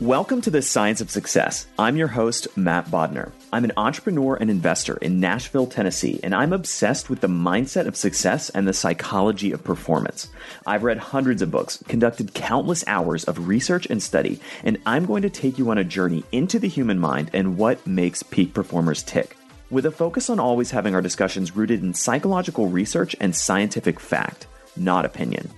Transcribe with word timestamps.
Welcome 0.00 0.40
to 0.40 0.50
the 0.50 0.62
Science 0.62 1.02
of 1.02 1.10
Success. 1.10 1.66
I'm 1.78 1.94
your 1.94 2.08
host, 2.08 2.48
Matt 2.56 2.86
Bodnar. 2.86 3.32
I'm 3.52 3.64
an 3.64 3.72
entrepreneur 3.76 4.34
and 4.34 4.48
investor 4.48 4.96
in 4.96 5.20
Nashville, 5.20 5.66
Tennessee, 5.66 6.18
and 6.22 6.34
I'm 6.34 6.54
obsessed 6.54 7.10
with 7.10 7.20
the 7.20 7.26
mindset 7.26 7.86
of 7.86 7.98
success 7.98 8.48
and 8.48 8.66
the 8.66 8.72
psychology 8.72 9.52
of 9.52 9.62
performance. 9.62 10.30
I've 10.66 10.84
read 10.84 10.96
hundreds 10.96 11.42
of 11.42 11.50
books, 11.50 11.84
conducted 11.86 12.32
countless 12.32 12.82
hours 12.86 13.24
of 13.24 13.46
research 13.46 13.86
and 13.90 14.02
study, 14.02 14.40
and 14.64 14.78
I'm 14.86 15.04
going 15.04 15.20
to 15.20 15.28
take 15.28 15.58
you 15.58 15.70
on 15.70 15.76
a 15.76 15.84
journey 15.84 16.24
into 16.32 16.58
the 16.58 16.66
human 16.66 16.98
mind 16.98 17.30
and 17.34 17.58
what 17.58 17.86
makes 17.86 18.22
peak 18.22 18.54
performers 18.54 19.02
tick 19.02 19.36
with 19.68 19.84
a 19.84 19.90
focus 19.90 20.30
on 20.30 20.40
always 20.40 20.70
having 20.70 20.94
our 20.94 21.02
discussions 21.02 21.54
rooted 21.54 21.82
in 21.82 21.92
psychological 21.92 22.68
research 22.68 23.14
and 23.20 23.36
scientific 23.36 24.00
fact, 24.00 24.46
not 24.78 25.04
opinion. 25.04 25.50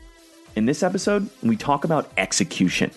In 0.56 0.66
this 0.66 0.82
episode, 0.82 1.30
we 1.42 1.56
talk 1.56 1.84
about 1.84 2.10
execution, 2.18 2.90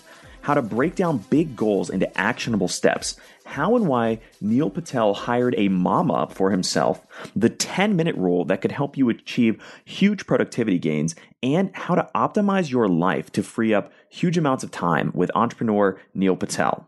how 0.46 0.54
to 0.54 0.62
break 0.62 0.94
down 0.94 1.18
big 1.28 1.56
goals 1.56 1.90
into 1.90 2.16
actionable 2.16 2.68
steps, 2.68 3.16
how 3.46 3.74
and 3.74 3.88
why 3.88 4.20
Neil 4.40 4.70
Patel 4.70 5.12
hired 5.12 5.56
a 5.58 5.66
mama 5.66 6.28
for 6.30 6.52
himself, 6.52 7.04
the 7.34 7.48
10 7.48 7.96
minute 7.96 8.14
rule 8.14 8.44
that 8.44 8.60
could 8.60 8.70
help 8.70 8.96
you 8.96 9.08
achieve 9.08 9.60
huge 9.84 10.24
productivity 10.24 10.78
gains, 10.78 11.16
and 11.42 11.74
how 11.74 11.96
to 11.96 12.08
optimize 12.14 12.70
your 12.70 12.86
life 12.88 13.32
to 13.32 13.42
free 13.42 13.74
up 13.74 13.92
huge 14.08 14.38
amounts 14.38 14.62
of 14.62 14.70
time 14.70 15.10
with 15.16 15.32
entrepreneur 15.34 15.98
Neil 16.14 16.36
Patel. 16.36 16.86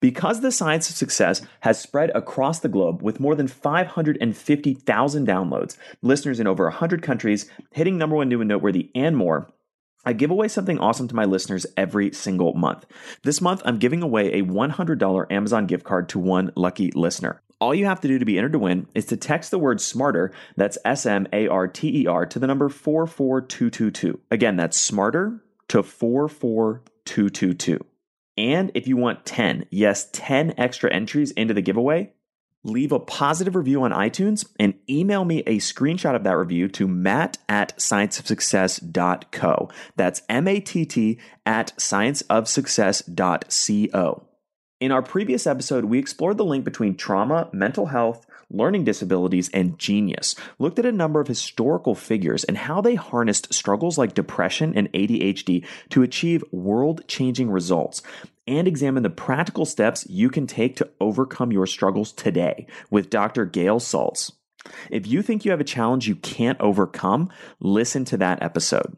Because 0.00 0.40
the 0.40 0.50
science 0.50 0.90
of 0.90 0.96
success 0.96 1.40
has 1.60 1.80
spread 1.80 2.10
across 2.16 2.58
the 2.58 2.68
globe 2.68 3.00
with 3.00 3.20
more 3.20 3.36
than 3.36 3.46
550,000 3.46 5.28
downloads, 5.28 5.76
listeners 6.02 6.40
in 6.40 6.48
over 6.48 6.64
100 6.64 7.00
countries, 7.00 7.48
hitting 7.70 7.96
number 7.96 8.16
one 8.16 8.28
new 8.28 8.40
and 8.40 8.48
noteworthy, 8.48 8.90
and 8.96 9.16
more, 9.16 9.46
I 10.04 10.12
give 10.12 10.30
away 10.30 10.48
something 10.48 10.78
awesome 10.78 11.06
to 11.08 11.14
my 11.14 11.24
listeners 11.24 11.64
every 11.76 12.12
single 12.12 12.54
month. 12.54 12.86
This 13.22 13.40
month, 13.40 13.62
I'm 13.64 13.78
giving 13.78 14.02
away 14.02 14.32
a 14.32 14.42
$100 14.42 15.26
Amazon 15.30 15.66
gift 15.66 15.84
card 15.84 16.08
to 16.10 16.18
one 16.18 16.50
lucky 16.56 16.90
listener. 16.92 17.40
All 17.60 17.72
you 17.74 17.86
have 17.86 18.00
to 18.00 18.08
do 18.08 18.18
to 18.18 18.24
be 18.24 18.36
entered 18.38 18.54
to 18.54 18.58
win 18.58 18.88
is 18.94 19.06
to 19.06 19.16
text 19.16 19.52
the 19.52 19.58
word 19.58 19.80
smarter, 19.80 20.32
that's 20.56 20.78
S 20.84 21.06
M 21.06 21.28
A 21.32 21.46
R 21.46 21.68
T 21.68 22.02
E 22.02 22.06
R, 22.08 22.26
to 22.26 22.40
the 22.40 22.48
number 22.48 22.68
44222. 22.68 24.18
Again, 24.32 24.56
that's 24.56 24.76
smarter 24.76 25.40
to 25.68 25.84
44222. 25.84 27.78
And 28.36 28.72
if 28.74 28.88
you 28.88 28.96
want 28.96 29.24
10, 29.24 29.66
yes, 29.70 30.08
10 30.12 30.54
extra 30.58 30.92
entries 30.92 31.30
into 31.32 31.54
the 31.54 31.62
giveaway, 31.62 32.12
leave 32.64 32.92
a 32.92 32.98
positive 32.98 33.56
review 33.56 33.82
on 33.82 33.90
iTunes 33.90 34.46
and 34.58 34.72
email 34.88 35.24
me 35.24 35.40
a 35.40 35.58
screenshot 35.58 36.14
of 36.14 36.22
that 36.24 36.36
review 36.36 36.68
to 36.68 36.86
matt 36.86 37.38
at 37.48 37.74
scienceofsuccess.co. 37.78 39.70
That's 39.96 40.22
M 40.28 40.46
A 40.48 40.60
T 40.60 40.84
T 40.84 41.18
at 41.44 41.72
scienceofsuccess.co. 41.76 44.28
In 44.80 44.90
our 44.90 45.02
previous 45.02 45.46
episode, 45.46 45.84
we 45.84 46.00
explored 46.00 46.38
the 46.38 46.44
link 46.44 46.64
between 46.64 46.96
trauma, 46.96 47.48
mental 47.52 47.86
health, 47.86 48.26
learning 48.52 48.84
disabilities, 48.84 49.50
and 49.50 49.78
genius, 49.78 50.36
looked 50.58 50.78
at 50.78 50.86
a 50.86 50.92
number 50.92 51.20
of 51.20 51.28
historical 51.28 51.94
figures 51.94 52.44
and 52.44 52.56
how 52.56 52.80
they 52.80 52.94
harnessed 52.94 53.52
struggles 53.52 53.98
like 53.98 54.14
depression 54.14 54.72
and 54.76 54.92
ADHD 54.92 55.64
to 55.90 56.02
achieve 56.02 56.44
world 56.52 57.06
changing 57.08 57.50
results, 57.50 58.02
and 58.46 58.68
examine 58.68 59.02
the 59.02 59.10
practical 59.10 59.64
steps 59.64 60.06
you 60.08 60.28
can 60.28 60.46
take 60.46 60.76
to 60.76 60.90
overcome 61.00 61.52
your 61.52 61.66
struggles 61.66 62.12
today 62.12 62.66
with 62.90 63.10
Dr. 63.10 63.44
Gail 63.44 63.80
Saltz. 63.80 64.32
If 64.90 65.06
you 65.06 65.22
think 65.22 65.44
you 65.44 65.50
have 65.50 65.60
a 65.60 65.64
challenge 65.64 66.08
you 66.08 66.16
can't 66.16 66.60
overcome, 66.60 67.30
listen 67.60 68.04
to 68.06 68.16
that 68.18 68.42
episode. 68.42 68.96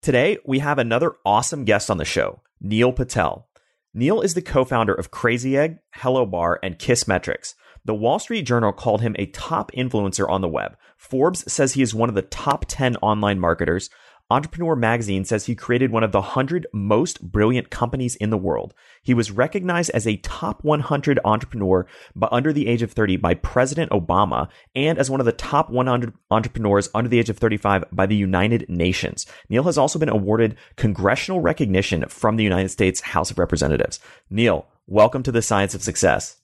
Today, 0.00 0.38
we 0.44 0.58
have 0.58 0.78
another 0.78 1.12
awesome 1.24 1.64
guest 1.64 1.90
on 1.90 1.98
the 1.98 2.04
show, 2.04 2.40
Neil 2.60 2.92
Patel. 2.92 3.48
Neil 3.94 4.20
is 4.20 4.34
the 4.34 4.42
co 4.42 4.64
founder 4.64 4.94
of 4.94 5.10
Crazy 5.10 5.56
Egg, 5.56 5.78
Hello 5.92 6.24
Bar, 6.24 6.58
and 6.62 6.78
Kissmetrics. 6.78 7.54
The 7.84 7.94
Wall 7.94 8.20
Street 8.20 8.42
Journal 8.42 8.72
called 8.72 9.00
him 9.00 9.16
a 9.18 9.26
top 9.26 9.72
influencer 9.72 10.28
on 10.28 10.40
the 10.40 10.48
web. 10.48 10.76
Forbes 10.96 11.50
says 11.52 11.72
he 11.72 11.82
is 11.82 11.92
one 11.92 12.08
of 12.08 12.14
the 12.14 12.22
top 12.22 12.64
10 12.68 12.96
online 12.96 13.40
marketers. 13.40 13.90
Entrepreneur 14.30 14.76
Magazine 14.76 15.24
says 15.24 15.46
he 15.46 15.56
created 15.56 15.90
one 15.90 16.04
of 16.04 16.12
the 16.12 16.20
100 16.20 16.68
most 16.72 17.20
brilliant 17.20 17.70
companies 17.70 18.14
in 18.14 18.30
the 18.30 18.38
world. 18.38 18.72
He 19.02 19.14
was 19.14 19.32
recognized 19.32 19.90
as 19.90 20.06
a 20.06 20.16
top 20.18 20.62
100 20.62 21.18
entrepreneur 21.24 21.84
by 22.14 22.28
under 22.30 22.52
the 22.52 22.68
age 22.68 22.82
of 22.82 22.92
30 22.92 23.16
by 23.16 23.34
President 23.34 23.90
Obama 23.90 24.48
and 24.76 24.96
as 24.96 25.10
one 25.10 25.18
of 25.18 25.26
the 25.26 25.32
top 25.32 25.68
100 25.68 26.14
entrepreneurs 26.30 26.88
under 26.94 27.10
the 27.10 27.18
age 27.18 27.30
of 27.30 27.36
35 27.36 27.84
by 27.90 28.06
the 28.06 28.16
United 28.16 28.70
Nations. 28.70 29.26
Neil 29.48 29.64
has 29.64 29.76
also 29.76 29.98
been 29.98 30.08
awarded 30.08 30.56
congressional 30.76 31.40
recognition 31.40 32.08
from 32.08 32.36
the 32.36 32.44
United 32.44 32.68
States 32.68 33.00
House 33.00 33.32
of 33.32 33.40
Representatives. 33.40 33.98
Neil, 34.30 34.66
welcome 34.86 35.24
to 35.24 35.32
the 35.32 35.42
Science 35.42 35.74
of 35.74 35.82
Success. 35.82 36.41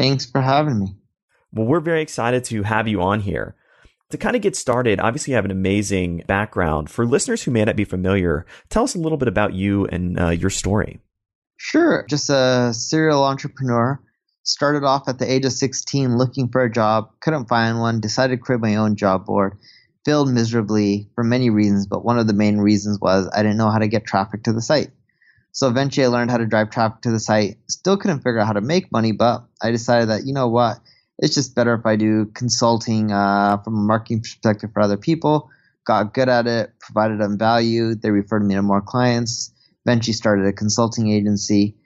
Thanks 0.00 0.24
for 0.26 0.40
having 0.40 0.78
me. 0.78 0.96
Well, 1.52 1.66
we're 1.66 1.80
very 1.80 2.00
excited 2.00 2.44
to 2.44 2.62
have 2.62 2.88
you 2.88 3.02
on 3.02 3.20
here. 3.20 3.54
To 4.10 4.18
kind 4.18 4.34
of 4.34 4.42
get 4.42 4.56
started, 4.56 4.98
obviously 4.98 5.32
you 5.32 5.36
have 5.36 5.44
an 5.44 5.50
amazing 5.50 6.24
background. 6.26 6.90
For 6.90 7.06
listeners 7.06 7.42
who 7.42 7.50
may 7.50 7.64
not 7.64 7.76
be 7.76 7.84
familiar, 7.84 8.46
tell 8.70 8.84
us 8.84 8.94
a 8.94 8.98
little 8.98 9.18
bit 9.18 9.28
about 9.28 9.52
you 9.52 9.86
and 9.86 10.18
uh, 10.18 10.28
your 10.30 10.50
story. 10.50 11.00
Sure. 11.58 12.06
Just 12.08 12.30
a 12.30 12.72
serial 12.72 13.22
entrepreneur. 13.22 14.00
Started 14.42 14.84
off 14.84 15.06
at 15.06 15.18
the 15.18 15.30
age 15.30 15.44
of 15.44 15.52
16 15.52 16.16
looking 16.16 16.48
for 16.48 16.64
a 16.64 16.72
job, 16.72 17.10
couldn't 17.20 17.48
find 17.48 17.78
one, 17.78 18.00
decided 18.00 18.36
to 18.36 18.42
create 18.42 18.62
my 18.62 18.76
own 18.76 18.96
job 18.96 19.26
board. 19.26 19.58
Failed 20.06 20.30
miserably 20.30 21.10
for 21.14 21.22
many 21.22 21.50
reasons, 21.50 21.86
but 21.86 22.04
one 22.04 22.18
of 22.18 22.26
the 22.26 22.32
main 22.32 22.56
reasons 22.56 22.98
was 23.00 23.28
I 23.34 23.42
didn't 23.42 23.58
know 23.58 23.70
how 23.70 23.78
to 23.78 23.86
get 23.86 24.06
traffic 24.06 24.44
to 24.44 24.52
the 24.52 24.62
site. 24.62 24.90
So 25.52 25.68
eventually 25.68 26.04
I 26.04 26.08
learned 26.08 26.30
how 26.30 26.38
to 26.38 26.46
drive 26.46 26.70
traffic 26.70 27.02
to 27.02 27.10
the 27.10 27.20
site. 27.20 27.58
Still 27.68 27.96
couldn't 27.96 28.18
figure 28.18 28.38
out 28.38 28.46
how 28.46 28.52
to 28.52 28.60
make 28.60 28.92
money, 28.92 29.12
but 29.12 29.44
I 29.62 29.70
decided 29.70 30.08
that, 30.08 30.24
you 30.26 30.32
know 30.32 30.48
what? 30.48 30.78
it's 31.20 31.34
just 31.34 31.54
better 31.54 31.74
if 31.74 31.86
I 31.86 31.96
do 31.96 32.26
consulting 32.34 33.12
uh, 33.12 33.58
from 33.58 33.74
a 33.74 33.82
marketing 33.82 34.20
perspective 34.20 34.70
for 34.72 34.80
other 34.80 34.96
people. 34.96 35.50
Got 35.84 36.14
good 36.14 36.28
at 36.28 36.46
it, 36.46 36.72
provided 36.80 37.20
them 37.20 37.38
value. 37.38 37.94
They 37.94 38.10
referred 38.10 38.44
me 38.44 38.54
to 38.54 38.62
more 38.62 38.80
clients. 38.80 39.52
Eventually 39.86 40.14
started 40.14 40.46
a 40.46 40.52
consulting 40.52 41.10
agency. 41.10 41.76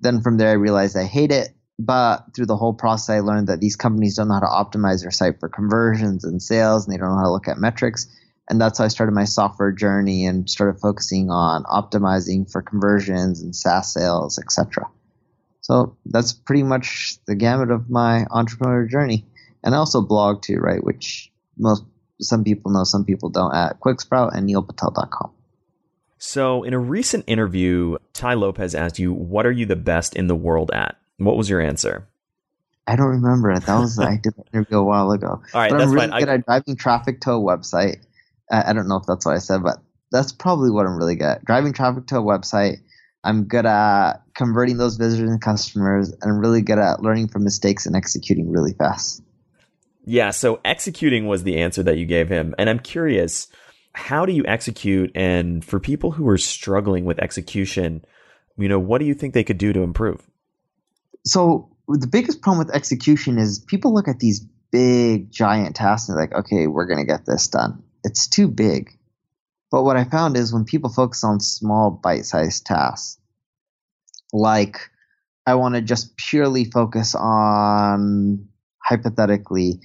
Then 0.00 0.20
from 0.20 0.36
there, 0.36 0.50
I 0.50 0.54
realized 0.54 0.96
I 0.96 1.04
hate 1.04 1.32
it. 1.32 1.54
But 1.78 2.26
through 2.36 2.46
the 2.46 2.56
whole 2.56 2.74
process, 2.74 3.10
I 3.10 3.20
learned 3.20 3.48
that 3.48 3.60
these 3.60 3.74
companies 3.74 4.16
don't 4.16 4.28
know 4.28 4.34
how 4.34 4.40
to 4.40 4.46
optimize 4.46 5.02
their 5.02 5.10
site 5.10 5.40
for 5.40 5.48
conversions 5.48 6.24
and 6.24 6.40
sales, 6.40 6.86
and 6.86 6.94
they 6.94 6.98
don't 6.98 7.10
know 7.10 7.16
how 7.16 7.24
to 7.24 7.32
look 7.32 7.48
at 7.48 7.58
metrics. 7.58 8.06
And 8.48 8.60
that's 8.60 8.78
how 8.78 8.84
I 8.84 8.88
started 8.88 9.12
my 9.12 9.24
software 9.24 9.72
journey 9.72 10.26
and 10.26 10.48
started 10.48 10.80
focusing 10.80 11.30
on 11.30 11.64
optimizing 11.64 12.50
for 12.50 12.60
conversions 12.60 13.40
and 13.40 13.56
SaaS 13.56 13.92
sales, 13.92 14.38
etc. 14.38 14.86
So 15.62 15.96
that's 16.04 16.34
pretty 16.34 16.62
much 16.62 17.16
the 17.26 17.34
gamut 17.34 17.70
of 17.70 17.88
my 17.88 18.26
entrepreneur 18.30 18.86
journey. 18.86 19.24
And 19.62 19.74
I 19.74 19.78
also 19.78 20.02
blog 20.02 20.42
too, 20.42 20.58
right? 20.58 20.84
Which 20.84 21.32
most 21.56 21.84
some 22.20 22.44
people 22.44 22.70
know, 22.70 22.84
some 22.84 23.04
people 23.04 23.30
don't 23.30 23.54
at 23.54 23.80
Quicksprout 23.80 24.36
and 24.36 24.48
neilpatel.com. 24.48 25.30
So, 26.18 26.62
in 26.62 26.72
a 26.72 26.78
recent 26.78 27.24
interview, 27.26 27.98
Tai 28.12 28.34
Lopez 28.34 28.74
asked 28.74 28.98
you, 28.98 29.12
"What 29.12 29.46
are 29.46 29.52
you 29.52 29.66
the 29.66 29.76
best 29.76 30.14
in 30.16 30.26
the 30.26 30.34
world 30.34 30.70
at?" 30.72 30.96
What 31.18 31.36
was 31.36 31.50
your 31.50 31.60
answer? 31.60 32.06
I 32.86 32.96
don't 32.96 33.08
remember 33.08 33.50
it. 33.50 33.64
That 33.66 33.78
was 33.78 33.98
I 33.98 34.16
did 34.16 34.34
the 34.36 34.44
interview 34.52 34.78
a 34.78 34.84
while 34.84 35.10
ago. 35.10 35.28
All 35.28 35.40
right, 35.54 35.70
but 35.70 35.78
that's 35.78 35.88
I'm 35.88 35.94
really 35.94 36.08
fine. 36.08 36.20
good 36.20 36.28
I, 36.28 36.34
at 36.34 36.46
driving 36.46 36.76
traffic 36.76 37.20
to 37.22 37.32
a 37.32 37.40
website. 37.40 37.96
I, 38.50 38.70
I 38.70 38.72
don't 38.72 38.88
know 38.88 38.96
if 38.96 39.04
that's 39.06 39.26
what 39.26 39.34
I 39.34 39.38
said, 39.38 39.62
but 39.62 39.78
that's 40.10 40.32
probably 40.32 40.70
what 40.70 40.86
I'm 40.86 40.96
really 40.96 41.16
good 41.16 41.26
at. 41.26 41.44
Driving 41.44 41.72
traffic 41.72 42.06
to 42.08 42.18
a 42.18 42.22
website. 42.22 42.78
I'm 43.22 43.44
good 43.44 43.64
at 43.64 44.22
converting 44.34 44.76
those 44.76 44.96
visitors 44.96 45.30
and 45.30 45.40
customers, 45.40 46.10
and 46.10 46.30
I'm 46.30 46.38
really 46.38 46.60
good 46.60 46.78
at 46.78 47.02
learning 47.02 47.28
from 47.28 47.42
mistakes 47.42 47.86
and 47.86 47.96
executing 47.96 48.50
really 48.50 48.74
fast. 48.74 49.22
yeah, 50.04 50.30
so 50.30 50.60
executing 50.64 51.26
was 51.26 51.42
the 51.42 51.56
answer 51.56 51.82
that 51.82 51.96
you 51.96 52.04
gave 52.04 52.28
him, 52.28 52.54
and 52.58 52.68
I'm 52.68 52.80
curious, 52.80 53.48
how 53.94 54.26
do 54.26 54.32
you 54.32 54.44
execute? 54.46 55.10
And 55.14 55.64
for 55.64 55.80
people 55.80 56.10
who 56.10 56.28
are 56.28 56.36
struggling 56.36 57.06
with 57.06 57.18
execution, 57.18 58.04
you 58.58 58.68
know, 58.68 58.78
what 58.78 58.98
do 58.98 59.06
you 59.06 59.14
think 59.14 59.32
they 59.32 59.44
could 59.44 59.58
do 59.58 59.72
to 59.72 59.80
improve? 59.80 60.28
so 61.24 61.70
the 61.88 62.06
biggest 62.06 62.40
problem 62.42 62.64
with 62.64 62.74
execution 62.74 63.38
is 63.38 63.58
people 63.58 63.92
look 63.92 64.08
at 64.08 64.18
these 64.18 64.40
big 64.70 65.30
giant 65.30 65.76
tasks 65.76 66.08
and 66.08 66.16
they're 66.16 66.24
like 66.24 66.34
okay 66.34 66.66
we're 66.66 66.86
going 66.86 66.98
to 66.98 67.06
get 67.06 67.24
this 67.26 67.48
done 67.48 67.82
it's 68.04 68.28
too 68.28 68.48
big 68.48 68.90
but 69.70 69.82
what 69.82 69.96
i 69.96 70.04
found 70.04 70.36
is 70.36 70.52
when 70.52 70.64
people 70.64 70.90
focus 70.90 71.24
on 71.24 71.40
small 71.40 71.90
bite-sized 71.90 72.64
tasks 72.64 73.18
like 74.32 74.90
i 75.46 75.54
want 75.54 75.74
to 75.74 75.80
just 75.80 76.16
purely 76.16 76.64
focus 76.64 77.14
on 77.14 78.46
hypothetically 78.82 79.80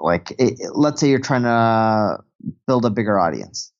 like 0.00 0.32
it, 0.38 0.58
let's 0.74 1.00
say 1.00 1.08
you're 1.08 1.20
trying 1.20 1.42
to 1.42 2.18
build 2.66 2.84
a 2.84 2.90
bigger 2.90 3.18
audience 3.18 3.72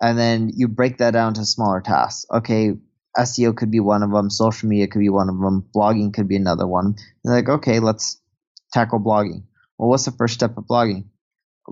and 0.00 0.18
then 0.18 0.50
you 0.54 0.68
break 0.68 0.98
that 0.98 1.10
down 1.10 1.34
to 1.34 1.44
smaller 1.44 1.80
tasks 1.80 2.24
okay 2.32 2.72
SEO 3.18 3.56
could 3.56 3.70
be 3.70 3.80
one 3.80 4.02
of 4.02 4.12
them, 4.12 4.30
social 4.30 4.68
media 4.68 4.86
could 4.86 5.00
be 5.00 5.08
one 5.08 5.28
of 5.28 5.38
them, 5.40 5.64
blogging 5.74 6.14
could 6.14 6.28
be 6.28 6.36
another 6.36 6.66
one. 6.66 6.94
Like, 7.24 7.48
okay, 7.48 7.80
let's 7.80 8.20
tackle 8.72 9.00
blogging. 9.00 9.42
Well, 9.78 9.88
what's 9.88 10.04
the 10.04 10.12
first 10.12 10.34
step 10.34 10.56
of 10.56 10.64
blogging? 10.64 11.09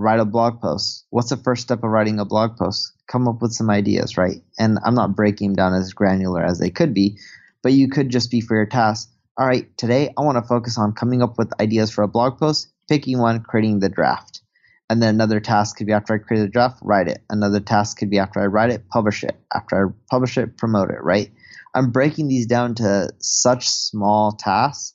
Write 0.01 0.21
a 0.21 0.25
blog 0.25 0.61
post. 0.61 1.07
What's 1.11 1.31
the 1.31 1.37
first 1.37 1.63
step 1.63 1.83
of 1.83 1.91
writing 1.91 2.21
a 2.21 2.25
blog 2.25 2.57
post? 2.57 2.93
Come 3.09 3.27
up 3.27 3.43
with 3.43 3.51
some 3.53 3.69
ideas, 3.69 4.17
right? 4.17 4.41
And 4.57 4.79
I'm 4.85 4.95
not 4.95 5.17
breaking 5.17 5.49
them 5.49 5.57
down 5.57 5.75
as 5.75 5.93
granular 5.93 6.41
as 6.41 6.61
they 6.61 6.71
could 6.71 6.95
be, 6.95 7.19
but 7.65 7.73
you 7.73 7.89
could 7.89 8.09
just 8.09 8.31
be 8.31 8.41
for 8.41 8.55
your 8.55 8.67
task. 8.67 9.11
All 9.37 9.45
right, 9.45 9.77
today 9.77 10.15
I 10.17 10.23
want 10.23 10.37
to 10.37 10.49
focus 10.49 10.79
on 10.79 10.93
coming 10.93 11.21
up 11.21 11.37
with 11.37 11.61
ideas 11.61 11.91
for 11.91 12.05
a 12.05 12.09
blog 12.09 12.39
post, 12.39 12.69
picking 12.89 13.19
one, 13.19 13.41
creating 13.41 13.81
the 13.81 13.89
draft. 13.89 14.41
And 14.89 15.03
then 15.03 15.17
another 15.17 15.41
task 15.41 15.77
could 15.77 15.89
be 15.89 15.93
after 15.93 16.15
I 16.15 16.19
create 16.19 16.45
a 16.45 16.49
draft, 16.49 16.79
write 16.81 17.09
it. 17.09 17.25
Another 17.29 17.59
task 17.59 17.99
could 17.99 18.09
be 18.09 18.21
after 18.21 18.41
I 18.41 18.47
write 18.47 18.71
it, 18.71 18.89
publish 18.89 19.25
it. 19.25 19.37
After 19.53 19.89
I 19.89 19.91
publish 20.09 20.39
it, 20.39 20.57
promote 20.57 20.91
it, 20.91 21.03
right? 21.03 21.33
I'm 21.75 21.91
breaking 21.91 22.29
these 22.29 22.47
down 22.47 22.77
to 22.77 23.11
such 23.19 23.69
small 23.69 24.31
tasks 24.31 24.95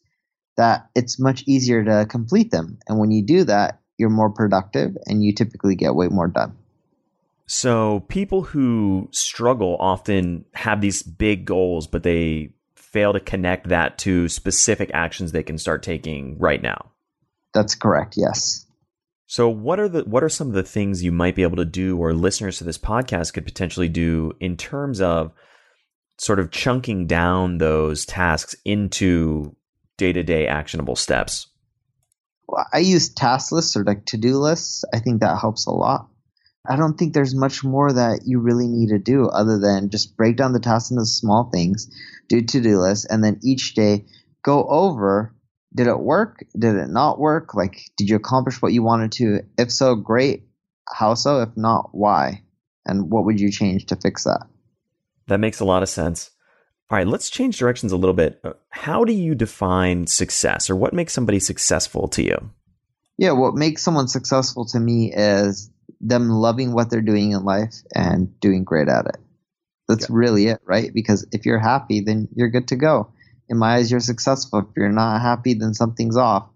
that 0.55 0.89
it's 0.95 1.19
much 1.19 1.43
easier 1.45 1.83
to 1.83 2.05
complete 2.09 2.51
them. 2.51 2.79
And 2.87 2.99
when 2.99 3.11
you 3.11 3.21
do 3.21 3.43
that, 3.43 3.81
you're 4.03 4.09
more 4.09 4.29
productive 4.29 4.97
and 5.05 5.23
you 5.23 5.33
typically 5.33 5.75
get 5.75 5.95
way 5.95 6.09
more 6.09 6.27
done. 6.27 6.53
So 7.45 8.01
people 8.09 8.41
who 8.41 9.07
struggle 9.11 9.77
often 9.79 10.43
have 10.53 10.81
these 10.81 11.03
big 11.03 11.45
goals, 11.45 11.87
but 11.87 12.03
they 12.03 12.49
fail 12.75 13.13
to 13.13 13.19
connect 13.21 13.69
that 13.69 13.97
to 13.99 14.27
specific 14.27 14.91
actions 14.93 15.31
they 15.31 15.43
can 15.43 15.57
start 15.57 15.83
taking 15.83 16.37
right 16.37 16.61
now. 16.61 16.91
That's 17.53 17.75
correct, 17.75 18.15
yes. 18.17 18.65
So 19.27 19.47
what 19.47 19.79
are 19.79 19.87
the 19.87 20.01
what 20.03 20.23
are 20.23 20.29
some 20.29 20.47
of 20.47 20.53
the 20.53 20.63
things 20.63 21.03
you 21.03 21.11
might 21.11 21.35
be 21.35 21.43
able 21.43 21.55
to 21.55 21.65
do 21.65 21.97
or 21.97 22.13
listeners 22.13 22.57
to 22.57 22.65
this 22.65 22.77
podcast 22.77 23.33
could 23.33 23.45
potentially 23.45 23.89
do 23.89 24.33
in 24.41 24.57
terms 24.57 24.99
of 24.99 25.31
sort 26.19 26.39
of 26.39 26.51
chunking 26.51 27.07
down 27.07 27.57
those 27.57 28.05
tasks 28.05 28.55
into 28.65 29.55
day-to-day 29.97 30.47
actionable 30.47 30.95
steps? 30.95 31.47
I 32.71 32.79
use 32.79 33.09
task 33.09 33.51
lists 33.51 33.75
or 33.75 33.83
like 33.83 34.05
to-do 34.05 34.37
lists. 34.37 34.83
I 34.93 34.99
think 34.99 35.21
that 35.21 35.39
helps 35.39 35.65
a 35.65 35.71
lot. 35.71 36.09
I 36.67 36.75
don't 36.75 36.97
think 36.97 37.13
there's 37.13 37.35
much 37.35 37.63
more 37.63 37.91
that 37.91 38.21
you 38.25 38.39
really 38.39 38.67
need 38.67 38.89
to 38.89 38.99
do 38.99 39.27
other 39.27 39.59
than 39.59 39.89
just 39.89 40.15
break 40.15 40.37
down 40.37 40.53
the 40.53 40.59
tasks 40.59 40.91
into 40.91 41.05
small 41.05 41.49
things, 41.51 41.89
do 42.29 42.41
to-do 42.41 42.79
lists, 42.79 43.05
and 43.05 43.23
then 43.23 43.39
each 43.43 43.73
day 43.73 44.05
go 44.43 44.65
over 44.65 45.33
did 45.75 45.87
it 45.87 45.99
work? 45.99 46.43
Did 46.57 46.75
it 46.75 46.89
not 46.89 47.19
work? 47.19 47.55
Like, 47.55 47.89
did 47.97 48.09
you 48.09 48.15
accomplish 48.15 48.61
what 48.61 48.73
you 48.73 48.83
wanted 48.83 49.11
to? 49.13 49.41
If 49.57 49.71
so, 49.71 49.95
great. 49.95 50.43
How 50.87 51.15
so? 51.15 51.41
If 51.41 51.57
not, 51.57 51.89
why? 51.93 52.43
And 52.85 53.09
what 53.09 53.25
would 53.25 53.39
you 53.39 53.51
change 53.51 53.87
to 53.87 53.95
fix 53.95 54.25
that? 54.25 54.45
That 55.27 55.39
makes 55.39 55.59
a 55.59 55.65
lot 55.65 55.83
of 55.83 55.89
sense. 55.89 56.29
All 56.89 56.97
right, 56.97 57.07
let's 57.07 57.29
change 57.29 57.57
directions 57.57 57.91
a 57.91 57.97
little 57.97 58.13
bit. 58.13 58.39
Uh, 58.43 58.53
How 58.69 59.03
do 59.03 59.13
you 59.13 59.35
define 59.35 60.07
success 60.07 60.69
or 60.69 60.75
what 60.75 60.93
makes 60.93 61.13
somebody 61.13 61.39
successful 61.39 62.07
to 62.09 62.23
you? 62.23 62.51
Yeah, 63.17 63.31
what 63.31 63.55
makes 63.55 63.81
someone 63.81 64.07
successful 64.07 64.65
to 64.67 64.79
me 64.79 65.11
is 65.13 65.69
them 66.01 66.29
loving 66.29 66.73
what 66.73 66.89
they're 66.89 67.01
doing 67.01 67.31
in 67.31 67.43
life 67.43 67.75
and 67.95 68.39
doing 68.39 68.63
great 68.63 68.89
at 68.89 69.05
it. 69.05 69.17
That's 69.87 70.09
really 70.09 70.47
it, 70.47 70.61
right? 70.65 70.93
Because 70.93 71.25
if 71.31 71.45
you're 71.45 71.59
happy, 71.59 72.01
then 72.01 72.27
you're 72.35 72.49
good 72.49 72.67
to 72.69 72.75
go. 72.75 73.11
In 73.49 73.57
my 73.57 73.75
eyes, 73.75 73.91
you're 73.91 73.99
successful. 73.99 74.59
If 74.59 74.65
you're 74.75 74.89
not 74.89 75.21
happy, 75.21 75.53
then 75.53 75.73
something's 75.73 76.17
off. 76.17 76.47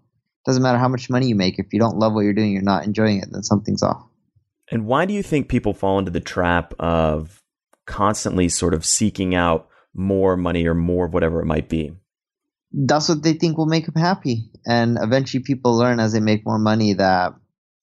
Doesn't 0.46 0.62
matter 0.62 0.78
how 0.78 0.88
much 0.88 1.10
money 1.10 1.28
you 1.28 1.34
make. 1.34 1.58
If 1.58 1.72
you 1.72 1.78
don't 1.78 1.98
love 1.98 2.14
what 2.14 2.20
you're 2.20 2.32
doing, 2.32 2.52
you're 2.52 2.62
not 2.62 2.84
enjoying 2.84 3.18
it, 3.18 3.28
then 3.30 3.42
something's 3.42 3.82
off. 3.82 4.02
And 4.70 4.86
why 4.86 5.04
do 5.04 5.14
you 5.14 5.22
think 5.22 5.48
people 5.48 5.74
fall 5.74 5.98
into 5.98 6.10
the 6.10 6.20
trap 6.20 6.74
of 6.78 7.42
constantly 7.86 8.48
sort 8.48 8.74
of 8.74 8.84
seeking 8.84 9.34
out 9.34 9.68
more 9.94 10.36
money 10.36 10.66
or 10.66 10.74
more 10.74 11.06
of 11.06 11.14
whatever 11.14 11.40
it 11.40 11.46
might 11.46 11.68
be? 11.68 11.92
That's 12.72 13.08
what 13.08 13.22
they 13.22 13.32
think 13.32 13.56
will 13.56 13.66
make 13.66 13.86
them 13.86 14.00
happy. 14.00 14.50
And 14.66 14.98
eventually, 15.00 15.42
people 15.42 15.76
learn 15.76 16.00
as 16.00 16.12
they 16.12 16.20
make 16.20 16.44
more 16.44 16.58
money 16.58 16.94
that 16.94 17.34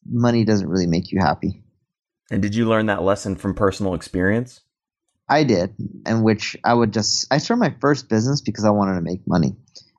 money 0.06 0.46
doesn't 0.46 0.70
really 0.70 0.88
make 0.88 1.12
you 1.12 1.20
happy. 1.20 1.64
And 2.32 2.42
did 2.42 2.56
you 2.56 2.68
learn 2.68 2.88
that 2.88 3.04
lesson 3.04 3.36
from 3.36 3.56
personal 3.56 3.94
experience? 3.94 4.62
I 5.28 5.44
did, 5.44 5.76
in 6.06 6.24
which 6.24 6.56
I 6.64 6.74
would 6.74 6.94
just 6.94 7.28
I 7.32 7.40
started 7.40 7.60
my 7.60 7.76
first 7.82 8.10
business 8.10 8.42
because 8.42 8.66
I 8.66 8.70
wanted 8.70 8.96
to 8.96 9.02
make 9.02 9.28
money. 9.28 9.56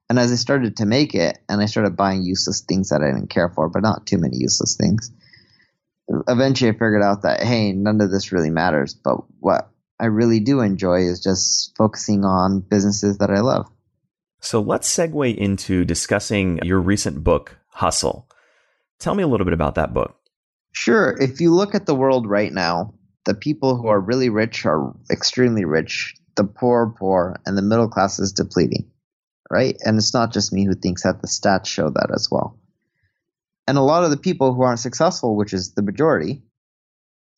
And 0.08 0.20
as 0.20 0.30
I 0.30 0.36
started 0.36 0.76
to 0.76 0.86
make 0.86 1.14
it 1.14 1.38
and 1.48 1.60
I 1.60 1.66
started 1.66 1.96
buying 1.96 2.22
useless 2.22 2.60
things 2.60 2.90
that 2.90 3.02
I 3.02 3.10
didn't 3.10 3.30
care 3.30 3.48
for, 3.48 3.68
but 3.68 3.82
not 3.82 4.06
too 4.06 4.18
many 4.18 4.36
useless 4.36 4.76
things, 4.76 5.10
eventually 6.28 6.70
I 6.70 6.74
figured 6.74 7.02
out 7.02 7.22
that 7.22 7.42
hey, 7.42 7.72
none 7.72 8.00
of 8.00 8.10
this 8.12 8.30
really 8.30 8.50
matters, 8.50 8.94
but 8.94 9.18
what 9.40 9.68
I 9.98 10.06
really 10.06 10.40
do 10.40 10.60
enjoy 10.60 11.02
is 11.02 11.20
just 11.20 11.74
focusing 11.76 12.24
on 12.24 12.60
businesses 12.60 13.18
that 13.18 13.30
I 13.30 13.40
love. 13.40 13.70
So 14.40 14.60
let's 14.60 14.94
segue 14.94 15.36
into 15.36 15.84
discussing 15.84 16.60
your 16.62 16.80
recent 16.80 17.24
book, 17.24 17.56
Hustle. 17.68 18.28
Tell 18.98 19.14
me 19.14 19.22
a 19.22 19.26
little 19.26 19.46
bit 19.46 19.54
about 19.54 19.76
that 19.76 19.94
book. 19.94 20.16
Sure, 20.72 21.16
if 21.18 21.40
you 21.40 21.54
look 21.54 21.74
at 21.74 21.86
the 21.86 21.94
world 21.94 22.28
right 22.28 22.52
now, 22.52 22.94
the 23.24 23.34
people 23.34 23.76
who 23.76 23.88
are 23.88 24.00
really 24.00 24.28
rich 24.28 24.66
are 24.66 24.94
extremely 25.10 25.64
rich, 25.64 26.14
the 26.36 26.44
poor 26.44 26.82
are 26.82 26.90
poor, 26.90 27.40
and 27.46 27.56
the 27.56 27.62
middle 27.62 27.88
class 27.88 28.18
is 28.18 28.32
depleting, 28.32 28.90
right? 29.50 29.76
And 29.80 29.96
it's 29.96 30.14
not 30.14 30.32
just 30.32 30.52
me 30.52 30.64
who 30.66 30.74
thinks 30.74 31.02
that, 31.02 31.22
the 31.22 31.26
stats 31.26 31.66
show 31.66 31.88
that 31.88 32.10
as 32.14 32.28
well. 32.30 32.58
And 33.66 33.78
a 33.78 33.82
lot 33.82 34.04
of 34.04 34.10
the 34.10 34.16
people 34.16 34.54
who 34.54 34.62
aren't 34.62 34.78
successful, 34.78 35.34
which 35.34 35.52
is 35.52 35.72
the 35.72 35.82
majority, 35.82 36.42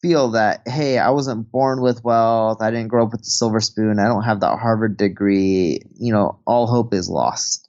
feel 0.01 0.31
that, 0.31 0.63
hey, 0.67 0.99
I 0.99 1.11
wasn't 1.11 1.51
born 1.51 1.81
with 1.81 2.05
wealth, 2.05 2.59
I 2.61 2.71
didn't 2.71 2.89
grow 2.89 3.05
up 3.05 3.13
with 3.13 3.23
the 3.23 3.31
silver 3.31 3.61
spoon, 3.61 3.99
I 3.99 4.07
don't 4.07 4.23
have 4.23 4.41
that 4.41 4.59
Harvard 4.59 4.97
degree, 4.97 5.81
you 5.99 6.13
know, 6.13 6.39
all 6.47 6.67
hope 6.67 6.95
is 6.95 7.09
lost. 7.09 7.69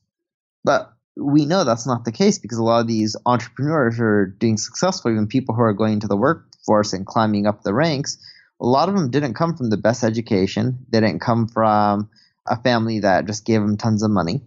But 0.63 0.93
we 1.15 1.45
know 1.45 1.63
that's 1.63 1.87
not 1.87 2.05
the 2.05 2.11
case 2.11 2.37
because 2.37 2.57
a 2.57 2.63
lot 2.63 2.81
of 2.81 2.87
these 2.87 3.15
entrepreneurs 3.25 3.99
are 3.99 4.25
doing 4.25 4.57
successful, 4.57 5.11
even 5.11 5.27
people 5.27 5.55
who 5.55 5.61
are 5.61 5.73
going 5.73 5.93
into 5.93 6.07
the 6.07 6.17
workforce 6.17 6.93
and 6.93 7.05
climbing 7.05 7.45
up 7.47 7.63
the 7.63 7.73
ranks. 7.73 8.17
A 8.61 8.65
lot 8.65 8.89
of 8.89 8.95
them 8.95 9.09
didn't 9.09 9.33
come 9.33 9.55
from 9.55 9.69
the 9.69 9.77
best 9.77 10.03
education. 10.03 10.85
They 10.89 10.99
didn't 10.99 11.21
come 11.21 11.47
from 11.47 12.09
a 12.47 12.61
family 12.61 12.99
that 12.99 13.25
just 13.25 13.45
gave 13.45 13.61
them 13.61 13.77
tons 13.77 14.03
of 14.03 14.11
money. 14.11 14.41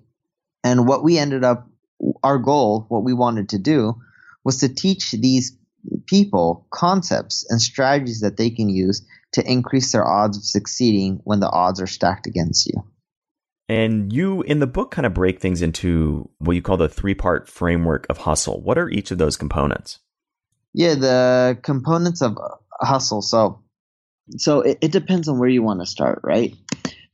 And 0.64 0.86
what 0.86 1.02
we 1.02 1.18
ended 1.18 1.44
up 1.44 1.68
our 2.22 2.38
goal, 2.38 2.86
what 2.88 3.04
we 3.04 3.12
wanted 3.12 3.50
to 3.50 3.58
do, 3.58 4.00
was 4.44 4.58
to 4.58 4.68
teach 4.68 5.12
these 5.12 5.56
people 6.06 6.66
concepts 6.70 7.46
and 7.48 7.60
strategies 7.60 8.20
that 8.20 8.36
they 8.36 8.50
can 8.50 8.68
use 8.68 9.06
to 9.32 9.50
increase 9.50 9.92
their 9.92 10.06
odds 10.06 10.36
of 10.36 10.44
succeeding 10.44 11.20
when 11.24 11.40
the 11.40 11.50
odds 11.50 11.80
are 11.80 11.86
stacked 11.86 12.26
against 12.26 12.66
you. 12.66 12.84
And 13.68 14.12
you, 14.12 14.42
in 14.42 14.58
the 14.58 14.66
book, 14.66 14.90
kind 14.90 15.06
of 15.06 15.14
break 15.14 15.40
things 15.40 15.62
into 15.62 16.28
what 16.38 16.52
you 16.52 16.62
call 16.62 16.76
the 16.76 16.88
three 16.88 17.14
part 17.14 17.48
framework 17.48 18.06
of 18.10 18.18
hustle. 18.18 18.60
What 18.60 18.76
are 18.76 18.88
each 18.88 19.10
of 19.10 19.18
those 19.18 19.36
components? 19.36 20.00
Yeah, 20.74 20.94
the 20.94 21.58
components 21.62 22.22
of 22.22 22.36
hustle. 22.80 23.22
So, 23.22 23.62
so 24.36 24.60
it, 24.60 24.78
it 24.82 24.92
depends 24.92 25.28
on 25.28 25.38
where 25.38 25.48
you 25.48 25.62
want 25.62 25.80
to 25.80 25.86
start, 25.86 26.20
right? 26.22 26.54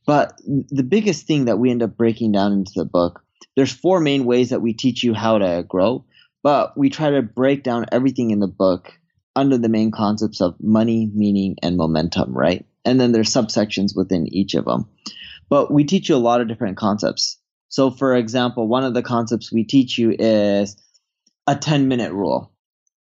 But 0.06 0.40
the 0.46 0.82
biggest 0.82 1.26
thing 1.26 1.44
that 1.44 1.58
we 1.58 1.70
end 1.70 1.82
up 1.82 1.96
breaking 1.96 2.32
down 2.32 2.52
into 2.52 2.72
the 2.74 2.84
book, 2.84 3.22
there's 3.54 3.72
four 3.72 4.00
main 4.00 4.24
ways 4.24 4.50
that 4.50 4.62
we 4.62 4.72
teach 4.72 5.04
you 5.04 5.12
how 5.12 5.38
to 5.38 5.64
grow, 5.68 6.06
but 6.48 6.78
we 6.78 6.88
try 6.88 7.10
to 7.10 7.20
break 7.20 7.62
down 7.62 7.84
everything 7.92 8.30
in 8.30 8.40
the 8.40 8.48
book 8.48 8.98
under 9.36 9.58
the 9.58 9.68
main 9.68 9.90
concepts 9.90 10.40
of 10.40 10.56
money, 10.58 11.10
meaning, 11.12 11.56
and 11.62 11.76
momentum, 11.76 12.32
right? 12.32 12.64
And 12.86 12.98
then 12.98 13.12
there's 13.12 13.28
subsections 13.30 13.94
within 13.94 14.26
each 14.32 14.54
of 14.54 14.64
them. 14.64 14.88
But 15.50 15.70
we 15.70 15.84
teach 15.84 16.08
you 16.08 16.16
a 16.16 16.26
lot 16.28 16.40
of 16.40 16.48
different 16.48 16.78
concepts. 16.78 17.36
So, 17.68 17.90
for 17.90 18.16
example, 18.16 18.66
one 18.66 18.82
of 18.82 18.94
the 18.94 19.02
concepts 19.02 19.52
we 19.52 19.64
teach 19.64 19.98
you 19.98 20.16
is 20.18 20.74
a 21.46 21.54
10 21.54 21.86
minute 21.86 22.14
rule, 22.14 22.50